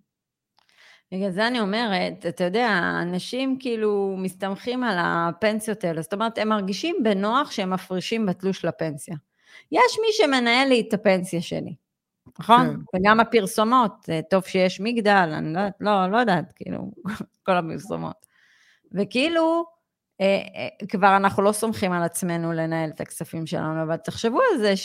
בגלל 1.13 1.31
זה 1.31 1.47
אני 1.47 1.61
אומרת, 1.61 2.27
אתה 2.27 2.45
יודע, 2.45 2.81
אנשים 3.03 3.57
כאילו 3.61 4.17
מסתמכים 4.19 4.85
על 4.85 4.97
הפנסיות 5.01 5.85
האלה, 5.85 6.03
זאת 6.03 6.13
אומרת, 6.13 6.39
הם 6.39 6.49
מרגישים 6.49 6.97
בנוח 7.03 7.51
שהם 7.51 7.71
מפרישים 7.71 8.27
בתלוש 8.27 8.65
לפנסיה. 8.65 9.17
יש 9.73 9.99
מי 10.01 10.07
שמנהל 10.13 10.69
לי 10.69 10.85
את 10.89 10.95
הפנסיה 10.95 11.43
שלי, 11.43 11.75
נכון? 12.39 12.77
כן. 12.93 12.99
וגם 13.01 13.21
הפרסומות, 13.21 14.09
טוב 14.31 14.43
שיש 14.43 14.81
מגדל, 14.81 15.31
אני 15.33 15.55
לא, 15.55 15.61
לא, 15.81 16.11
לא 16.11 16.17
יודעת, 16.17 16.53
כאילו, 16.57 16.91
כל 17.47 17.57
הפרסומות. 17.57 18.27
וכאילו, 18.93 19.65
אה, 20.21 20.27
אה, 20.27 20.87
כבר 20.89 21.17
אנחנו 21.17 21.43
לא 21.43 21.53
סומכים 21.53 21.93
על 21.93 22.03
עצמנו 22.03 22.53
לנהל 22.53 22.91
את 22.91 23.01
הכספים 23.01 23.47
שלנו, 23.47 23.83
אבל 23.83 23.97
תחשבו 23.97 24.39
על 24.53 24.59
זה 24.59 24.77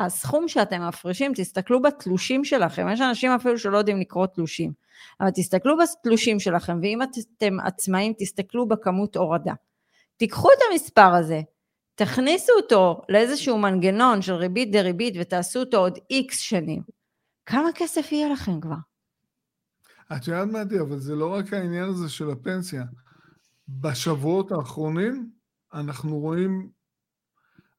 שהסכום 0.00 0.48
שאתם 0.48 0.88
מפרישים, 0.88 1.32
תסתכלו 1.36 1.82
בתלושים 1.82 2.44
שלכם, 2.44 2.86
יש 2.92 3.00
אנשים 3.00 3.30
אפילו 3.30 3.58
שלא 3.58 3.78
יודעים 3.78 4.00
לקרוא 4.00 4.26
תלושים. 4.26 4.72
אבל 5.20 5.30
תסתכלו 5.34 5.76
בתלושים 5.78 6.40
שלכם, 6.40 6.78
ואם 6.82 7.02
אתם 7.02 7.60
עצמאים, 7.60 8.12
תסתכלו 8.18 8.68
בכמות 8.68 9.16
הורדה. 9.16 9.52
תיקחו 10.16 10.48
את 10.48 10.58
המספר 10.70 11.14
הזה, 11.14 11.40
תכניסו 11.94 12.52
אותו 12.56 13.02
לאיזשהו 13.08 13.58
מנגנון 13.58 14.22
של 14.22 14.32
ריבית 14.32 14.72
דריבית 14.72 15.14
ותעשו 15.20 15.60
אותו 15.60 15.76
עוד 15.76 15.98
איקס 16.10 16.38
שנים. 16.38 16.82
כמה 17.46 17.68
כסף 17.74 18.12
יהיה 18.12 18.28
לכם 18.28 18.60
כבר? 18.60 18.76
את 20.16 20.28
יודעת 20.28 20.48
מה, 20.48 20.62
אבל 20.80 20.98
זה 20.98 21.14
לא 21.14 21.34
רק 21.34 21.52
העניין 21.52 21.84
הזה 21.84 22.08
של 22.08 22.30
הפנסיה. 22.30 22.84
בשבועות 23.68 24.52
האחרונים 24.52 25.30
אנחנו 25.74 26.18
רואים 26.18 26.68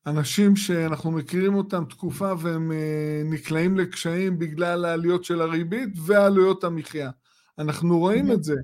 אנשים 0.08 0.56
שאנחנו 0.56 1.12
מכירים 1.12 1.56
אותם 1.56 1.84
תקופה 1.90 2.34
והם 2.40 2.72
אה, 2.72 3.22
נקלעים 3.26 3.78
לקשיים 3.78 4.40
בגלל 4.40 4.86
העליות 4.86 5.24
של 5.24 5.42
הריבית 5.42 5.90
ועלויות 6.06 6.64
המחיה. 6.64 7.12
אנחנו 7.60 8.00
רואים 8.00 8.32
את 8.32 8.44
זה. 8.44 8.56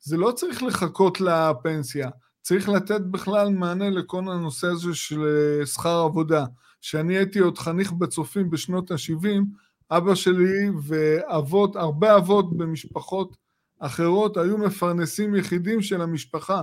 זה 0.00 0.16
לא 0.16 0.32
צריך 0.32 0.62
לחכות 0.62 1.20
לפנסיה, 1.20 2.10
צריך 2.42 2.68
לתת 2.68 3.00
בכלל 3.00 3.48
מענה 3.48 3.90
לכל 3.90 4.18
הנושא 4.28 4.66
הזה 4.66 4.94
של 4.94 5.22
אה, 5.60 5.66
שכר 5.66 5.98
עבודה. 5.98 6.44
כשאני 6.80 7.16
הייתי 7.16 7.38
עוד 7.38 7.58
חניך 7.58 7.92
בצופים 7.92 8.50
בשנות 8.50 8.90
ה-70, 8.90 9.40
אבא 9.90 10.14
שלי 10.14 10.68
ואבות, 10.82 11.76
הרבה 11.76 12.16
אבות 12.16 12.56
במשפחות 12.56 13.36
אחרות 13.78 14.36
היו 14.36 14.58
מפרנסים 14.58 15.34
יחידים 15.34 15.82
של 15.82 16.02
המשפחה. 16.02 16.62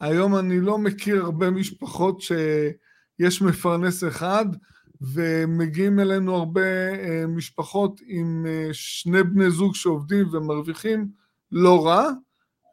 היום 0.00 0.36
אני 0.36 0.60
לא 0.60 0.78
מכיר 0.78 1.24
הרבה 1.24 1.50
משפחות 1.50 2.20
שיש 3.22 3.42
מפרנס 3.42 4.04
אחד, 4.04 4.46
ומגיעים 5.00 6.00
אלינו 6.00 6.36
הרבה 6.36 6.60
אה, 6.92 7.24
משפחות 7.28 8.00
עם 8.06 8.46
אה, 8.48 8.68
שני 8.72 9.22
בני 9.22 9.50
זוג 9.50 9.74
שעובדים 9.74 10.28
ומרוויחים 10.32 11.08
לא 11.52 11.86
רע, 11.86 12.08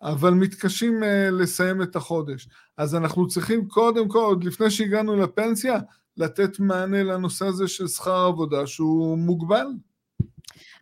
אבל 0.02 0.34
מתקשים 0.34 1.04
אה, 1.04 1.30
לסיים 1.32 1.82
את 1.82 1.96
החודש. 1.96 2.48
אז 2.78 2.96
אנחנו 2.96 3.28
צריכים 3.28 3.68
קודם 3.68 4.08
כל, 4.08 4.20
עוד 4.20 4.44
לפני 4.44 4.72
שהגענו 4.72 5.16
לפנסיה, 5.16 5.80
לתת 6.18 6.60
מענה 6.60 7.04
לנושא 7.04 7.46
הזה 7.46 7.68
של 7.68 7.88
שכר 7.88 8.26
עבודה 8.26 8.68
שהוא 8.68 9.18
מוגבל. 9.18 9.68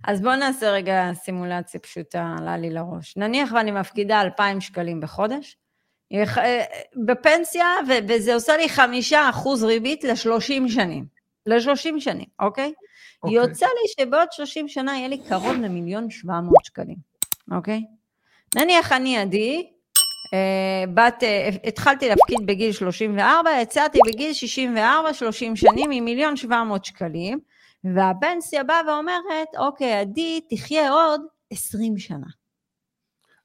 אז 0.03 0.21
בואו 0.21 0.35
נעשה 0.35 0.71
רגע 0.71 1.13
סימולציה 1.13 1.79
פשוטה, 1.79 2.35
עלה 2.39 2.57
לי 2.57 2.69
לראש. 2.69 3.17
נניח 3.17 3.51
ואני 3.51 3.71
מפקידה 3.71 4.21
2,000 4.21 4.61
שקלים 4.61 4.99
בחודש, 4.99 5.57
בפנסיה, 7.05 7.65
וזה 8.07 8.33
עושה 8.33 8.57
לי 8.57 8.69
חמישה 8.69 9.29
אחוז 9.29 9.63
ריבית 9.63 10.03
לשלושים 10.03 10.69
שנים. 10.69 11.05
לשלושים 11.45 11.99
שנים, 11.99 12.25
אוקיי? 12.39 12.73
אוקיי. 13.23 13.35
יוצא 13.35 13.65
לי 13.65 14.05
שבעוד 14.05 14.27
שלושים 14.31 14.67
שנה 14.67 14.97
יהיה 14.97 15.07
לי 15.07 15.17
קרוב 15.17 15.53
למיליון 15.53 16.09
שבע 16.09 16.41
מאות 16.41 16.65
שקלים, 16.65 16.97
אוקיי? 17.51 17.83
נניח 18.55 18.91
אני 18.91 19.17
עדי, 19.17 19.69
אה, 20.33 20.83
בת, 20.93 21.23
אה, 21.23 21.49
התחלתי 21.63 22.09
להפקיד 22.09 22.45
בגיל 22.45 22.71
34, 22.71 23.61
יצאתי 23.61 23.99
בגיל 24.07 24.33
64, 24.33 25.13
30 25.13 25.55
שנים 25.55 25.91
עם 25.91 26.05
מיליון 26.05 26.35
700 26.35 26.85
שקלים, 26.85 27.39
והפנסיה 27.95 28.63
באה 28.63 28.81
ואומרת, 28.87 29.47
אוקיי, 29.57 29.93
עדי, 29.93 30.41
תחיה 30.49 30.89
עוד 30.89 31.21
20 31.51 31.97
שנה. 31.97 32.27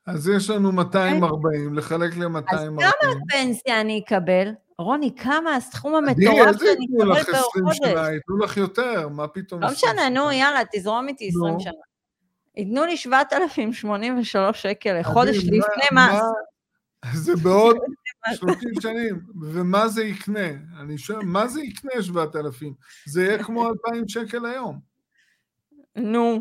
אז 0.07 0.29
יש 0.29 0.51
לנו 0.51 0.73
240, 0.73 1.75
לחלק 1.75 2.17
ל-240. 2.17 2.55
אז 2.55 2.69
כמה 3.01 3.15
פנסיה 3.29 3.81
אני 3.81 4.03
אקבל? 4.05 4.49
רוני, 4.79 5.15
כמה 5.17 5.57
הסכום 5.57 5.95
המטורף 5.95 6.17
שאני 6.19 6.33
אקבל 6.35 6.45
פר 6.45 6.45
חודש? 6.45 6.63
איזה 6.63 6.67
ייתנו 6.81 7.05
לך 7.05 7.29
20 7.29 7.65
שנה? 7.73 8.11
ייתנו 8.11 8.39
לך 8.39 8.57
יותר, 8.57 9.09
מה 9.09 9.29
פתאום? 9.29 9.63
לא 9.63 9.71
משנה, 9.71 10.09
נו, 10.09 10.33
יאללה, 10.33 10.61
תזרום 10.73 11.09
איתי 11.09 11.29
20 11.29 11.61
שנה. 11.61 11.73
ייתנו 12.57 12.85
לי 12.85 12.97
7,083 12.97 14.63
שקל 14.63 15.01
לחודש 15.01 15.37
לפני 15.45 15.85
מס. 15.93 16.21
זה 17.15 17.33
בעוד 17.37 17.77
30 18.35 18.71
שנים, 18.81 19.21
ומה 19.43 19.89
זה 19.89 20.05
יקנה? 20.05 20.49
אני 20.81 20.99
שואל, 20.99 21.25
מה 21.25 21.49
זה 21.49 21.63
יקנה 21.63 22.03
7,000? 22.03 22.75
זה 23.07 23.25
יהיה 23.25 23.45
כמו 23.45 23.69
2,000 23.87 24.09
שקל 24.09 24.47
היום. 24.47 24.79
נו, 25.97 26.41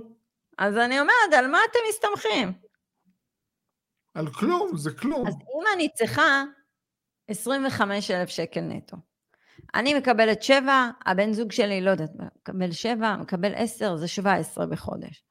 אז 0.57 0.77
אני 0.77 0.99
אומרת, 0.99 1.33
על 1.37 1.47
מה 1.47 1.57
אתם 1.71 1.79
מסתמכים? 1.89 2.70
על 4.13 4.27
כלום, 4.27 4.77
זה 4.77 4.91
כלום. 4.91 5.27
אז 5.27 5.33
אם 5.33 5.63
אני 5.75 5.89
צריכה 5.93 6.43
25,000 7.27 8.29
שקל 8.29 8.61
נטו, 8.61 8.97
אני 9.75 9.93
מקבלת 9.93 10.43
7, 10.43 10.89
הבן 11.05 11.33
זוג 11.33 11.51
שלי, 11.51 11.81
לא 11.81 11.89
יודעת, 11.89 12.09
מקבל 12.15 12.71
7, 12.71 13.17
מקבל 13.17 13.51
10, 13.55 13.95
זה 13.95 14.07
17 14.07 14.65
בחודש. 14.65 15.23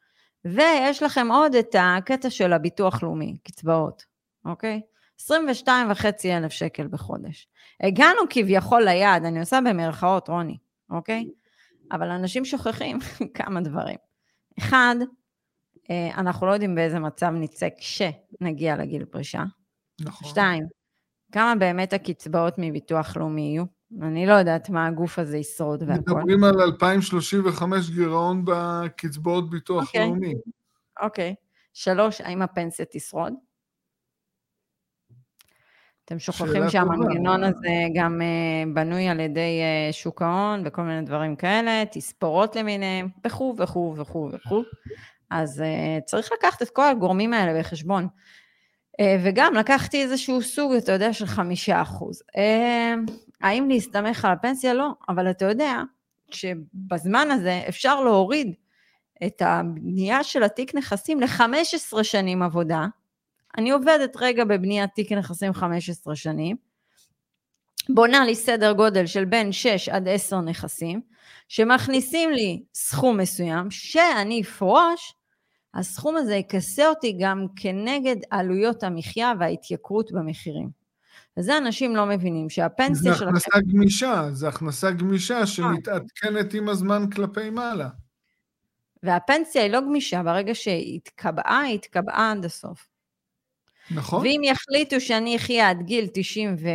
ויש 0.45 1.03
לכם 1.03 1.31
עוד 1.31 1.55
את 1.55 1.75
הקטע 1.79 2.31
של 2.31 2.53
הביטוח 2.53 3.03
לאומי, 3.03 3.37
קצבאות, 3.45 4.05
אוקיי? 4.45 4.81
22 5.21 5.91
וחצי 5.91 6.37
אלף 6.37 6.53
שקל 6.53 6.87
בחודש. 6.87 7.49
הגענו 7.81 8.21
כביכול 8.31 8.83
ליעד, 8.83 9.25
אני 9.25 9.41
עושה 9.41 9.59
במרכאות, 9.61 10.29
רוני, 10.29 10.59
אוקיי? 10.91 11.29
אבל 11.93 12.11
אנשים 12.11 12.45
שוכחים 12.45 12.99
כמה 13.37 13.61
דברים. 13.61 13.97
אחד, 14.59 14.97
אנחנו 16.17 16.47
לא 16.47 16.53
יודעים 16.53 16.75
באיזה 16.75 16.99
מצב 16.99 17.33
נצא 17.35 17.69
כשנגיע 17.79 18.77
לגיל 18.77 19.05
פרישה. 19.05 19.43
נכון. 20.01 20.29
שתיים, 20.29 20.65
כמה 21.33 21.55
באמת 21.59 21.93
הקצבאות 21.93 22.55
מביטוח 22.59 23.17
לאומי 23.17 23.43
יהיו? 23.43 23.65
אני 24.03 24.27
לא 24.27 24.33
יודעת 24.33 24.71
מה 24.71 24.87
הגוף 24.87 25.19
הזה 25.19 25.39
ישרוד 25.39 25.83
והכל. 25.87 26.01
מדברים 26.01 26.45
על 26.45 26.61
2035 26.61 27.91
גירעון 27.91 28.45
בקצבאות 28.45 29.51
ביטוח 29.51 29.83
okay. 29.83 29.87
אוקיי. 29.87 30.07
לאומי. 30.07 30.35
אוקיי. 31.03 31.35
Okay. 31.39 31.47
שלוש, 31.73 32.21
האם 32.21 32.43
הפנסיה 32.43 32.85
תשרוד? 32.91 33.33
אתם 36.05 36.19
שוכחים 36.19 36.71
שהמנגנון 36.71 37.45
הזה 37.45 37.75
גם 37.95 38.21
uh, 38.21 38.75
בנוי 38.75 39.09
על 39.09 39.21
ידי 39.21 39.61
uh, 39.91 39.93
שוק 39.93 40.23
ההון 40.23 40.63
וכל 40.65 40.83
מיני 40.83 41.03
דברים 41.03 41.37
כאלה, 41.37 41.83
תספורות 41.93 42.57
למיניהם, 42.57 43.09
וכו' 43.27 43.55
וכו' 43.59 43.95
וכו' 43.99 44.31
וכו'. 44.33 44.63
אז 45.31 45.61
uh, 45.61 46.05
צריך 46.05 46.31
לקחת 46.33 46.63
את 46.63 46.71
כל 46.71 46.85
הגורמים 46.85 47.33
האלה 47.33 47.61
בחשבון. 47.61 48.09
Uh, 49.01 49.05
וגם 49.25 49.55
לקחתי 49.55 50.03
איזשהו 50.03 50.43
סוג, 50.43 50.73
אתה 50.73 50.93
יודע, 50.93 51.13
של 51.13 51.27
חמישה 51.27 51.83
אחוז. 51.83 52.23
Uh, 52.37 53.11
האם 53.41 53.69
להסתמך 53.69 54.25
על 54.25 54.33
הפנסיה? 54.33 54.75
לא, 54.75 54.91
אבל 55.09 55.31
אתה 55.31 55.45
יודע 55.45 55.83
שבזמן 56.31 57.31
הזה 57.31 57.63
אפשר 57.69 58.01
להוריד 58.01 58.55
את 59.27 59.43
הבנייה 59.45 60.25
של 60.25 60.43
התיק 60.43 60.75
נכסים 60.75 61.21
ל-15 61.21 62.03
שנים 62.03 62.43
עבודה, 62.43 62.87
אני 63.59 63.71
עובדת 63.71 64.17
רגע 64.17 64.45
בבניית 64.45 64.91
תיק 64.95 65.13
נכסים 65.13 65.53
15 65.53 66.17
שנים, 66.17 66.57
בונה 67.89 68.25
לי 68.25 68.35
סדר 68.35 68.73
גודל 68.73 69.07
של 69.07 69.25
בין 69.25 69.53
6 69.53 69.89
עד 69.89 70.09
10 70.09 70.41
נכסים, 70.41 71.01
שמכניסים 71.49 72.31
לי 72.31 72.63
סכום 72.75 73.17
מסוים, 73.17 73.71
שאני 73.71 74.43
אפרוש, 74.43 75.15
הסכום 75.75 76.17
הזה 76.17 76.35
יכסה 76.35 76.89
אותי 76.89 77.17
גם 77.21 77.47
כנגד 77.57 78.17
עלויות 78.31 78.83
המחיה 78.83 79.33
וההתייקרות 79.39 80.13
במחירים. 80.13 80.71
וזה 81.37 81.59
אנשים 81.59 81.97
לא 81.97 82.07
מבינים, 82.07 82.51
שהפנסיה 82.51 83.15
שלכם... 83.15 83.37
זה 83.37 83.47
הכנסה 83.47 83.73
גמישה, 83.73 84.29
זה 84.31 84.49
הכנסה 84.49 84.91
גמישה 84.91 85.47
שמתעדכנת 85.47 86.55
עם 86.55 86.69
הזמן 86.69 87.11
כלפי 87.11 87.51
מעלה. 87.51 87.89
והפנסיה 89.03 89.63
היא 89.63 89.71
לא 89.71 89.81
גמישה, 89.81 90.23
ברגע 90.23 90.55
שהיא 90.55 90.97
התקבעה, 90.97 91.61
היא 91.61 91.75
התקבעה 91.75 92.33
עד 92.33 92.45
הסוף. 92.45 92.89
נכון. 93.91 94.21
ואם 94.21 94.41
יחליטו 94.45 95.01
שאני 95.01 95.37
אחיה 95.37 95.71
עד 95.71 95.83
גיל 95.83 96.07
90 96.13 96.57
ו... 96.59 96.67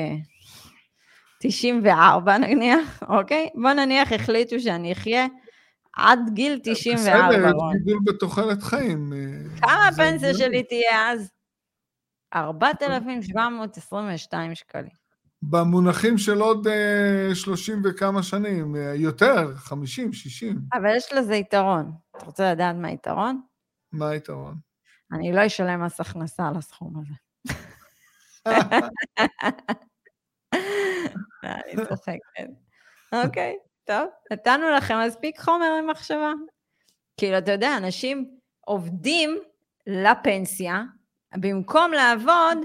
94 1.40 2.38
נניח, 2.38 3.04
אוקיי? 3.10 3.50
בוא 3.56 3.74
נניח 3.74 4.12
החליטו 4.12 4.60
שאני 4.60 4.92
אחיה 4.92 5.28
עד 5.96 6.20
גיל 6.34 6.60
94. 6.64 7.30
בסדר, 7.30 7.48
יש 7.48 7.54
גידול 7.78 8.00
בתוחלת 8.06 8.64
חיים. 8.64 9.14
אה, 9.14 9.18
כמה 9.62 9.88
הפנסיה 9.88 10.34
שלי 10.34 10.64
תהיה 10.64 11.12
אז? 11.12 11.32
4,722 12.36 14.56
שקלים. 14.56 15.06
במונחים 15.42 16.18
של 16.18 16.40
עוד 16.40 16.68
30 17.34 17.76
אה, 17.76 17.80
וכמה 17.90 18.24
שנים, 18.24 18.76
אה, 18.76 18.94
יותר, 18.96 19.56
50, 19.56 20.14
60. 20.14 20.60
אבל 20.74 20.96
יש 20.96 21.14
לזה 21.14 21.36
יתרון. 21.36 21.92
אתה 22.18 22.26
רוצה 22.26 22.52
לדעת 22.52 22.76
מה 22.76 22.88
היתרון? 22.88 23.42
מה 23.92 24.10
היתרון? 24.10 24.56
אני 25.12 25.34
לא 25.34 25.46
אשלם 25.46 25.84
מס 25.84 26.00
הכנסה 26.00 26.48
על 26.48 26.58
הסכום 26.58 26.94
הזה. 27.02 27.14
אני 31.44 31.86
צוחקת. 31.90 32.50
אוקיי, 33.14 33.56
טוב, 33.86 34.08
נתנו 34.32 34.70
לכם 34.70 34.96
מספיק 35.08 35.40
חומר 35.40 35.78
למחשבה. 35.78 36.34
כאילו, 37.18 37.38
אתה 37.38 37.52
יודע, 37.52 37.78
אנשים 37.78 38.30
עובדים 38.62 39.40
לפנסיה, 39.88 40.84
במקום 41.36 41.92
לעבוד 41.92 42.58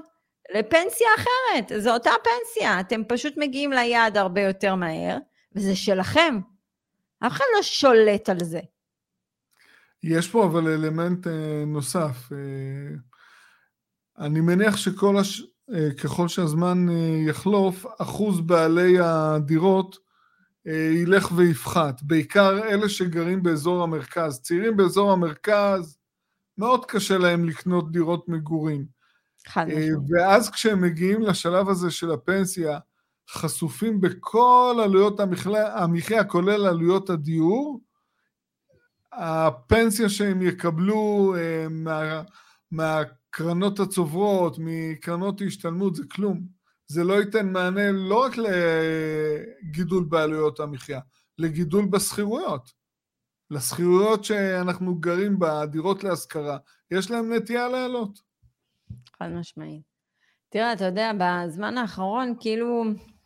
לפנסיה 0.55 1.09
אחרת. 1.17 1.83
זו 1.83 1.95
אותה 1.95 2.11
פנסיה, 2.25 2.81
אתם 2.81 3.03
פשוט 3.09 3.35
מגיעים 3.37 3.73
ליעד 3.73 4.17
הרבה 4.17 4.41
יותר 4.41 4.75
מהר, 4.75 5.19
וזה 5.55 5.77
שלכם. 5.77 6.41
אף 7.27 7.33
אחד 7.33 7.45
לא 7.57 7.63
שולט 7.63 8.29
על 8.29 8.45
זה. 8.45 8.61
יש 10.03 10.29
פה 10.29 10.45
אבל 10.45 10.69
אלמנט 10.69 11.27
אה, 11.27 11.65
נוסף. 11.67 12.33
אה, 12.33 12.97
אני 14.19 14.41
מניח 14.41 14.77
שכל 14.77 15.17
הש... 15.17 15.43
אה, 15.75 15.89
ככל 16.03 16.29
שהזמן 16.29 16.89
אה, 16.89 16.95
יחלוף, 17.29 17.87
אחוז 17.99 18.41
בעלי 18.41 18.97
הדירות 19.01 20.10
ילך 20.67 21.33
ויפחת, 21.37 22.03
בעיקר 22.03 22.59
אלה 22.69 22.89
שגרים 22.89 23.43
באזור 23.43 23.83
המרכז. 23.83 24.41
צעירים 24.43 24.77
באזור 24.77 25.13
המרכז, 25.13 25.99
מאוד 26.59 26.87
קשה 26.87 27.19
להם 27.19 27.45
לקנות 27.45 27.93
דירות 27.93 28.29
מגורים. 28.29 28.87
חד 29.47 29.67
אה, 29.71 29.77
משמעית. 29.77 29.99
ואז 30.11 30.51
כשהם 30.51 30.81
מגיעים 30.81 31.23
לשלב 31.23 31.69
הזה 31.69 31.91
של 31.91 32.11
הפנסיה, 32.11 32.79
חשופים 33.31 34.01
בכל 34.01 34.81
עלויות 34.85 35.21
המחיה, 35.75 36.25
כולל 36.25 36.67
עלויות 36.67 37.11
הדיור, 37.11 37.81
הפנסיה 39.13 40.09
שהם 40.09 40.43
יקבלו 40.43 41.35
אה, 41.39 41.67
מה, 41.71 42.23
מהקרנות 42.71 43.81
הצוברות, 43.81 44.57
מקרנות 44.59 45.41
ההשתלמות, 45.41 45.95
זה 45.95 46.03
כלום. 46.11 46.60
זה 46.91 47.05
לא 47.05 47.15
ייתן 47.21 47.53
מענה 47.53 47.93
לא 47.93 48.25
רק 48.25 48.33
לגידול 48.37 50.05
בעלויות 50.05 50.61
המחיה, 50.61 51.01
לגידול 51.39 51.87
בשכירויות. 51.87 52.71
לשכירויות 53.51 54.25
שאנחנו 54.25 54.95
גרים 54.95 55.39
בדירות 55.39 56.05
להשכרה, 56.05 56.59
יש 56.91 57.11
להם 57.11 57.33
נטייה 57.33 57.69
לעלות. 57.69 58.19
חד 59.19 59.29
משמעית. 59.29 59.83
תראה, 60.49 60.73
אתה 60.73 60.85
יודע, 60.85 61.13
בזמן 61.19 61.79
האחרון, 61.79 62.35
כאילו, 62.41 62.85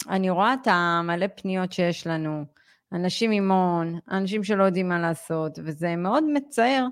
אני 0.09 0.31
רואה 0.31 0.55
את 0.55 0.67
המלא 0.67 1.27
פניות 1.27 1.73
שיש 1.73 2.07
לנו, 2.07 2.45
אנשים 2.93 3.31
עם 3.31 3.51
הון, 3.51 3.99
אנשים 4.11 4.45
שלא 4.45 4.65
יודעים 4.65 4.89
מה 4.89 4.99
לעשות, 4.99 5.59
וזה 5.65 5.97
מאוד 5.97 6.25
מצער 6.33 6.87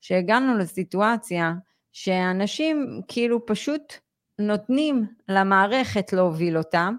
שהגענו 0.00 0.58
לסיטואציה 0.58 1.52
שאנשים 1.92 3.00
כאילו 3.08 3.46
פשוט 3.46 3.82
נותנים 4.38 5.06
למערכת 5.28 6.12
להוביל 6.12 6.58
אותם, 6.58 6.96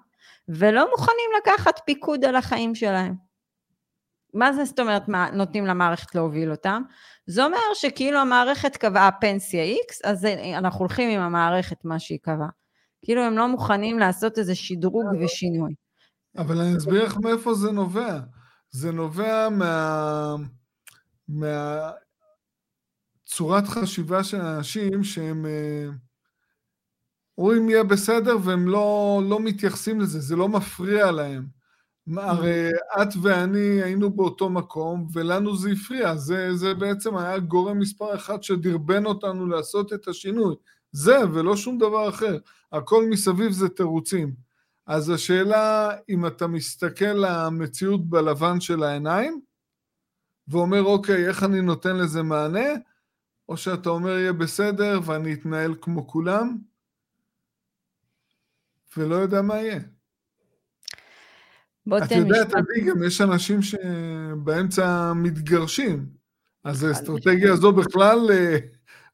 ולא 0.50 0.90
מוכנים 0.92 1.30
לקחת 1.42 1.80
פיקוד 1.86 2.26
על 2.26 2.36
החיים 2.36 2.76
שלהם. 2.76 3.16
מה 4.34 4.54
זה 4.54 4.66
זאת 4.66 4.80
אומרת 4.80 5.08
מה, 5.08 5.30
נותנים 5.34 5.66
למערכת 5.66 6.16
להוביל 6.16 6.52
אותם? 6.52 6.82
זה 7.26 7.46
אומר 7.46 7.58
שכאילו 7.74 8.20
המערכת 8.20 8.78
קבעה 8.78 9.12
פנסיה 9.12 9.64
X, 9.76 9.94
אז 10.04 10.26
אנחנו 10.58 10.80
הולכים 10.80 11.10
עם 11.10 11.22
המערכת 11.22 11.86
מה 11.86 12.00
שהיא 12.00 12.20
קבעה. 12.22 12.50
כאילו 13.02 13.22
הם 13.22 13.38
לא 13.38 13.48
מוכנים 13.48 14.00
לעשות 14.00 14.38
איזה 14.38 14.56
שדרוג. 14.56 15.06
ושינוי. 15.24 15.74
אבל 16.38 16.62
אני 16.62 16.78
אסביר 16.78 17.06
לך 17.06 17.18
מאיפה 17.24 17.54
זה 17.54 17.72
נובע. 17.72 18.20
זה 18.72 18.92
נובע 18.92 19.50
מה... 19.50 20.36
מהצורת 23.28 23.68
חשיבה 23.68 24.24
של 24.24 24.42
אנשים 24.42 25.04
שהם 25.04 25.46
אה, 25.46 25.88
אומרים 27.38 27.70
יהיה 27.70 27.84
בסדר 27.84 28.38
והם 28.44 28.68
לא, 28.68 29.22
לא 29.30 29.40
מתייחסים 29.40 30.00
לזה, 30.00 30.20
זה 30.20 30.36
לא 30.36 30.50
מפריע 30.50 31.12
להם. 31.12 31.58
הרי 32.18 32.70
את 33.02 33.08
ואני 33.22 33.84
היינו 33.84 34.10
באותו 34.10 34.50
מקום, 34.50 35.08
ולנו 35.14 35.58
זה 35.58 35.70
הפריע, 35.72 36.16
זה, 36.16 36.56
זה 36.56 36.74
בעצם 36.74 37.18
היה 37.18 37.40
גורם 37.40 37.80
מספר 37.80 38.16
אחד 38.16 38.44
שדרבן 38.44 39.06
אותנו 39.06 39.46
לעשות 39.48 39.94
את 39.94 40.08
השינוי. 40.08 40.56
זה 40.92 41.18
ולא 41.34 41.58
שום 41.58 41.78
דבר 41.78 42.10
אחר. 42.10 42.38
הכל 42.72 43.06
מסביב 43.10 43.52
זה 43.52 43.70
תירוצים. 43.70 44.34
אז 44.88 45.10
השאלה, 45.10 45.92
אם 46.10 46.26
אתה 46.26 46.48
מסתכל 46.48 47.06
למציאות 47.06 48.10
בלבן 48.10 48.60
של 48.60 48.84
העיניים, 48.84 49.42
ואומר, 50.48 50.84
אוקיי, 50.84 51.28
איך 51.28 51.44
אני 51.44 51.62
נותן 51.62 51.98
לזה 51.98 52.24
מענה? 52.24 52.70
או 53.50 53.58
שאתה 53.58 53.90
אומר, 53.90 54.10
יהיה 54.18 54.34
בסדר 54.34 55.00
ואני 55.06 55.34
אתנהל 55.34 55.76
כמו 55.82 56.08
כולם, 56.08 56.58
ולא 58.98 59.16
יודע 59.16 59.42
מה 59.42 59.56
יהיה. 59.56 59.80
בוא 61.88 62.00
תן 62.00 62.06
משפט. 62.06 62.18
את 62.18 62.18
יודעת, 62.18 62.54
אני 62.54 62.86
גם 62.90 63.04
יש 63.04 63.22
אנשים 63.22 63.62
שבאמצע 63.62 65.14
מתגרשים, 65.16 66.06
אז 66.64 66.84
האסטרטגיה 66.84 67.54
הזו 67.54 67.72
בכלל 67.72 68.20
אה, 68.32 68.58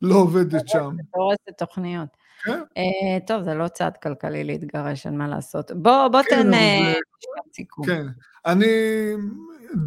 לא 0.02 0.16
עובדת 0.16 0.68
שם. 0.68 0.96
זה 0.96 1.02
הורסת 1.12 1.58
תוכניות. 1.58 2.08
כן. 2.44 2.60
Uh, 2.62 3.28
טוב, 3.28 3.44
זה 3.44 3.54
לא 3.54 3.68
צעד 3.68 3.98
כלכלי 3.98 4.44
להתגרש, 4.44 5.06
אין 5.06 5.18
מה 5.18 5.28
לעשות. 5.28 5.72
בוא, 5.72 6.08
בוא 6.08 6.22
כן, 6.22 6.44
תן 6.44 6.54
אה, 6.54 6.80
משפט 6.90 7.54
סיכום. 7.56 7.86
כן, 7.86 8.08
אני, 8.46 8.66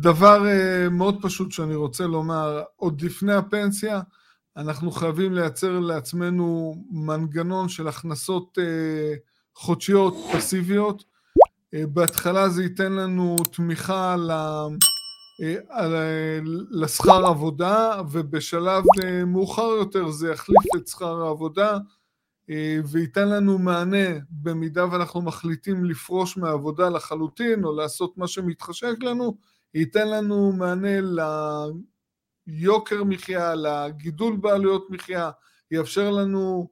דבר 0.01 0.43
מאוד 0.91 1.19
פשוט 1.23 1.53
שאני 1.53 1.75
רוצה 1.75 2.05
לומר, 2.07 2.63
עוד 2.77 3.01
לפני 3.01 3.35
הפנסיה, 3.35 4.01
אנחנו 4.57 4.91
חייבים 4.91 5.35
לייצר 5.35 5.81
לעצמנו 5.81 6.75
מנגנון 6.91 7.69
של 7.69 7.89
הכנסות 7.89 8.59
uh, 8.59 9.19
חודשיות 9.57 10.15
פסיביות. 10.33 11.05
Uh, 11.75 11.87
בהתחלה 11.87 12.49
זה 12.49 12.63
ייתן 12.63 12.93
לנו 12.93 13.37
תמיכה 13.53 14.17
ל... 14.17 14.31
לשכר 16.71 17.27
עבודה, 17.27 18.03
ובשלב 18.11 18.85
מאוחר 19.27 19.63
יותר 19.63 20.11
זה 20.11 20.33
יחליף 20.33 20.65
את 20.77 20.89
שכר 20.89 21.27
העבודה, 21.27 21.79
אה, 22.51 22.79
וייתן 22.91 23.29
לנו 23.29 23.59
מענה 23.59 24.19
במידה 24.31 24.93
ואנחנו 24.93 25.23
מחליטים 25.23 25.85
לפרוש 25.85 26.37
מהעבודה 26.37 26.89
לחלוטין 26.89 27.65
או 27.65 27.77
לעשות 27.77 28.19
מה 28.19 28.29
שמתחשק 28.29 29.03
לנו, 29.03 29.37
ייתן 29.75 30.09
לנו 30.09 30.53
מענה 30.53 30.99
ליוקר 32.47 33.05
מחיה, 33.05 33.55
לגידול 33.55 34.37
בעלויות 34.37 34.91
מחיה, 34.91 35.31
יאפשר 35.71 36.11
לנו 36.11 36.69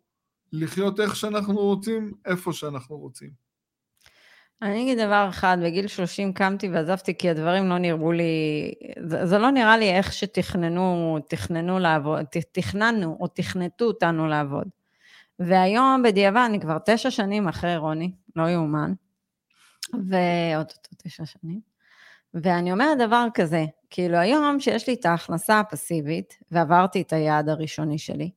לחיות 0.61 1.01
איך 1.01 1.17
שאנחנו 1.17 1.57
רוצים, 1.57 2.13
איפה 2.27 2.53
שאנחנו 2.53 2.99
רוצים. 2.99 3.31
אני 4.63 4.83
אגיד 4.83 4.99
דבר 4.99 5.27
אחד, 5.29 5.59
בגיל 5.63 5.87
30 5.87 6.33
קמתי 6.33 6.69
ועזבתי 6.69 7.19
כי 7.19 7.31
הדברים 7.31 7.69
לא 7.69 7.79
נראו 7.79 8.13
לי, 8.13 8.73
זה, 9.07 9.27
זה 9.27 9.39
לא 9.39 9.51
נראה 9.51 9.77
לי 9.77 9.91
איך 9.91 10.13
שתכננו, 10.13 11.19
תכננו 11.29 11.79
לעבוד, 11.79 12.25
תכננו 12.53 13.17
או 13.21 13.27
תכנתו 13.29 13.85
אותנו 13.85 14.27
לעבוד. 14.27 14.69
והיום 15.39 16.03
בדיעבד, 16.03 16.43
אני 16.47 16.61
כבר 16.61 16.79
תשע 16.87 17.11
שנים 17.11 17.49
אחרי 17.49 17.77
רוני, 17.77 18.13
לא 18.37 18.49
יאומן, 18.49 18.93
ועוד 19.93 20.67
תשע 21.03 21.27
שנים, 21.27 21.61
ואני 22.35 22.73
אומרת 22.73 22.99
דבר 22.99 23.27
כזה, 23.35 23.65
כאילו 23.91 24.17
היום 24.17 24.61
שיש 24.61 24.89
לי 24.89 24.95
את 24.95 25.07
ההכנסה 25.07 25.61
הפסיבית, 25.61 26.39
ועברתי 26.51 27.01
את 27.01 27.13
היעד 27.13 27.49
הראשוני 27.49 27.99
שלי, 27.99 28.31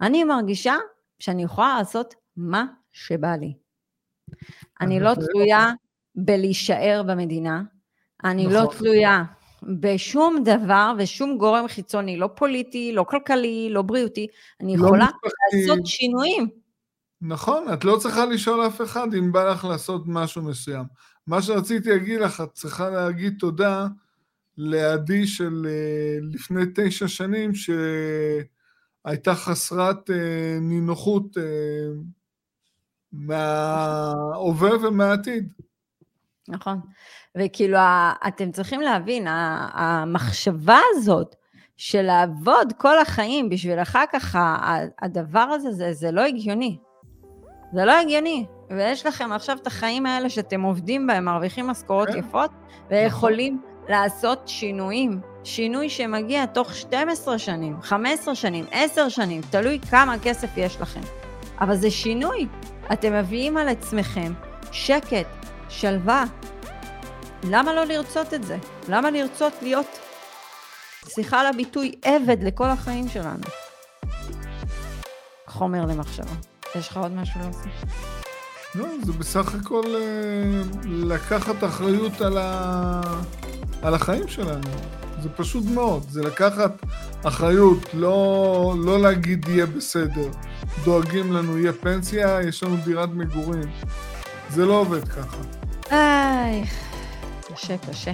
אני 0.00 0.24
מרגישה 0.24 0.74
שאני 1.18 1.42
יכולה 1.42 1.78
לעשות 1.78 2.14
מה 2.36 2.64
שבא 2.92 3.36
לי. 3.36 3.54
אני 4.80 5.00
לא 5.00 5.14
תלויה 5.14 5.70
בלהישאר 6.14 7.02
במדינה, 7.06 7.62
אני 8.24 8.46
לא 8.46 8.62
נכון. 8.62 8.78
תלויה 8.78 9.24
בשום 9.80 10.44
דבר 10.44 10.92
ושום 10.98 11.38
גורם 11.38 11.68
חיצוני, 11.68 12.16
לא 12.16 12.28
פוליטי, 12.36 12.92
לא 12.92 13.04
כלכלי, 13.08 13.68
לא 13.70 13.82
בריאותי, 13.82 14.26
אני 14.60 14.76
לא 14.76 14.86
יכולה. 14.86 15.06
לעשות 15.52 15.86
שינויים. 15.86 16.48
נכון, 17.20 17.72
את 17.72 17.84
לא 17.84 17.96
צריכה 18.00 18.26
לשאול 18.26 18.66
אף 18.66 18.82
אחד 18.82 19.14
אם 19.14 19.32
בא 19.32 19.50
לך 19.50 19.64
לעשות 19.64 20.02
משהו 20.06 20.42
מסוים. 20.42 20.84
מה 21.26 21.42
שרציתי 21.42 21.90
להגיד 21.90 22.20
לך, 22.20 22.40
את 22.40 22.52
צריכה 22.52 22.90
להגיד 22.90 23.34
תודה 23.38 23.86
לעדי 24.56 25.26
של 25.26 25.66
אה, 25.68 26.18
לפני 26.32 26.62
תשע 26.74 27.08
שנים, 27.08 27.50
שהייתה 29.06 29.34
חסרת 29.34 30.10
אה, 30.10 30.58
נינוחות 30.60 31.36
אה, 31.38 31.42
מההווה 33.12 34.70
ומהעתיד. 34.82 35.52
נכון. 36.48 36.80
וכאילו, 37.38 37.78
אתם 38.28 38.52
צריכים 38.52 38.80
להבין, 38.80 39.26
המחשבה 39.28 40.78
הזאת 40.90 41.36
של 41.76 42.02
לעבוד 42.02 42.72
כל 42.78 42.98
החיים 42.98 43.48
בשביל 43.48 43.82
אחר 43.82 44.04
כך, 44.12 44.38
הדבר 45.02 45.38
הזה, 45.40 45.72
זה, 45.72 45.92
זה 45.92 46.10
לא 46.10 46.20
הגיוני. 46.20 46.78
זה 47.72 47.84
לא 47.84 47.92
הגיוני. 47.92 48.46
ויש 48.70 49.06
לכם 49.06 49.32
עכשיו 49.32 49.56
את 49.62 49.66
החיים 49.66 50.06
האלה 50.06 50.30
שאתם 50.30 50.62
עובדים 50.62 51.06
בהם, 51.06 51.24
מרוויחים 51.24 51.66
משכורות 51.66 52.08
כן. 52.08 52.18
יפות, 52.18 52.50
ויכולים 52.90 53.62
לעשות 53.88 54.48
שינויים. 54.48 55.20
שינוי 55.46 55.90
שמגיע 55.90 56.46
תוך 56.46 56.74
12 56.74 57.38
שנים, 57.38 57.82
15 57.82 58.34
שנים, 58.34 58.64
10 58.70 59.08
שנים, 59.08 59.42
תלוי 59.50 59.80
כמה 59.90 60.18
כסף 60.22 60.48
יש 60.56 60.80
לכם. 60.80 61.00
אבל 61.60 61.76
זה 61.76 61.90
שינוי. 61.90 62.46
אתם 62.92 63.12
מביאים 63.12 63.56
על 63.56 63.68
עצמכם 63.68 64.32
שקט, 64.72 65.26
שלווה, 65.68 66.24
למה 67.44 67.72
לא 67.72 67.84
לרצות 67.84 68.34
את 68.34 68.44
זה? 68.44 68.58
למה 68.88 69.10
לרצות 69.10 69.52
להיות, 69.62 69.98
סליחה 71.04 71.40
על 71.40 71.46
הביטוי, 71.46 71.94
עבד 72.02 72.42
לכל 72.42 72.68
החיים 72.68 73.08
שלנו? 73.08 73.44
חומר 75.46 75.84
למחשבה. 75.84 76.34
יש 76.74 76.88
לך 76.88 76.96
עוד 76.96 77.12
משהו 77.12 77.40
להוסיף? 77.40 77.84
לא, 78.74 78.86
זה 79.02 79.12
בסך 79.12 79.54
הכל 79.54 79.84
אה, 79.94 80.62
לקחת 80.84 81.64
אחריות 81.64 82.20
על, 82.20 82.38
ה... 82.38 83.00
על 83.82 83.94
החיים 83.94 84.28
שלנו. 84.28 84.68
זה 85.26 85.32
פשוט 85.36 85.64
מאוד, 85.74 86.02
זה 86.10 86.22
לקחת 86.22 86.72
אחריות, 87.22 87.94
לא, 87.94 88.74
לא 88.84 89.00
להגיד 89.00 89.48
יהיה 89.48 89.66
בסדר. 89.66 90.28
דואגים 90.84 91.32
לנו, 91.32 91.58
יהיה 91.58 91.72
פנסיה, 91.72 92.38
יש 92.42 92.62
לנו 92.62 92.76
דירת 92.84 93.08
מגורים. 93.08 93.70
זה 94.50 94.64
לא 94.66 94.80
עובד 94.80 95.08
ככה. 95.08 95.36
איי, 95.90 96.64
קשה, 97.54 97.78
קשה. 97.90 98.12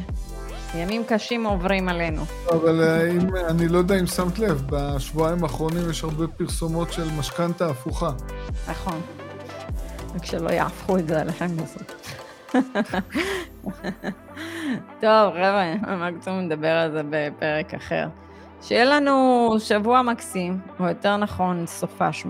ימים 0.74 1.04
קשים 1.04 1.44
עוברים 1.44 1.88
עלינו. 1.88 2.22
אבל 2.50 2.80
אה, 2.80 3.10
אם, 3.10 3.36
אני 3.36 3.68
לא 3.68 3.78
יודע 3.78 4.00
אם 4.00 4.06
שמת 4.06 4.38
לב, 4.38 4.62
בשבועיים 4.66 5.44
האחרונים 5.44 5.90
יש 5.90 6.04
הרבה 6.04 6.26
פרסומות 6.26 6.92
של 6.92 7.10
משכנתה 7.18 7.70
הפוכה. 7.70 8.10
נכון. 8.68 9.00
רק 10.14 10.24
שלא 10.24 10.50
יהפכו 10.50 10.98
את 10.98 11.08
זה 11.08 11.20
עליכם 11.20 11.56
בסוף. 11.56 11.82
טוב, 15.02 15.32
חבר'ה, 15.32 15.74
מקסימום 16.10 16.40
נדבר 16.40 16.68
על 16.68 16.92
זה 16.92 17.02
בפרק 17.10 17.74
אחר. 17.74 18.08
שיהיה 18.62 18.84
לנו 18.84 19.48
שבוע 19.58 20.02
מקסים, 20.02 20.60
או 20.80 20.88
יותר 20.88 21.16
נכון, 21.16 21.66
סופש 21.66 22.26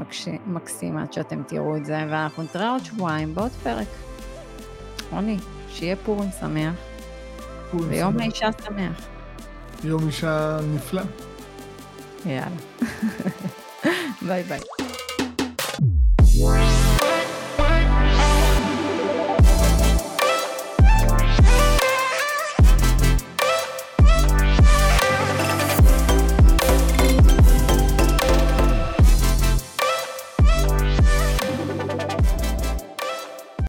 מקסים 0.47 0.99
עד 0.99 1.13
שאתם 1.13 1.43
תראו 1.43 1.77
את 1.77 1.85
זה, 1.85 1.99
ואנחנו 2.11 2.43
נתראה 2.43 2.71
עוד 2.71 2.85
שבועיים 2.85 3.35
בעוד 3.35 3.51
פרק. 3.51 3.87
רוני, 5.11 5.37
שיהיה 5.69 5.97
פורים 5.97 6.31
שמח. 6.41 6.75
ויום 7.75 8.19
האישה 8.21 8.49
שמח. 8.67 9.07
יום 9.85 10.07
אישה 10.07 10.59
נפלא. 10.75 11.03
יאללה. 12.27 12.47
ביי 14.27 14.43
ביי. 14.43 14.61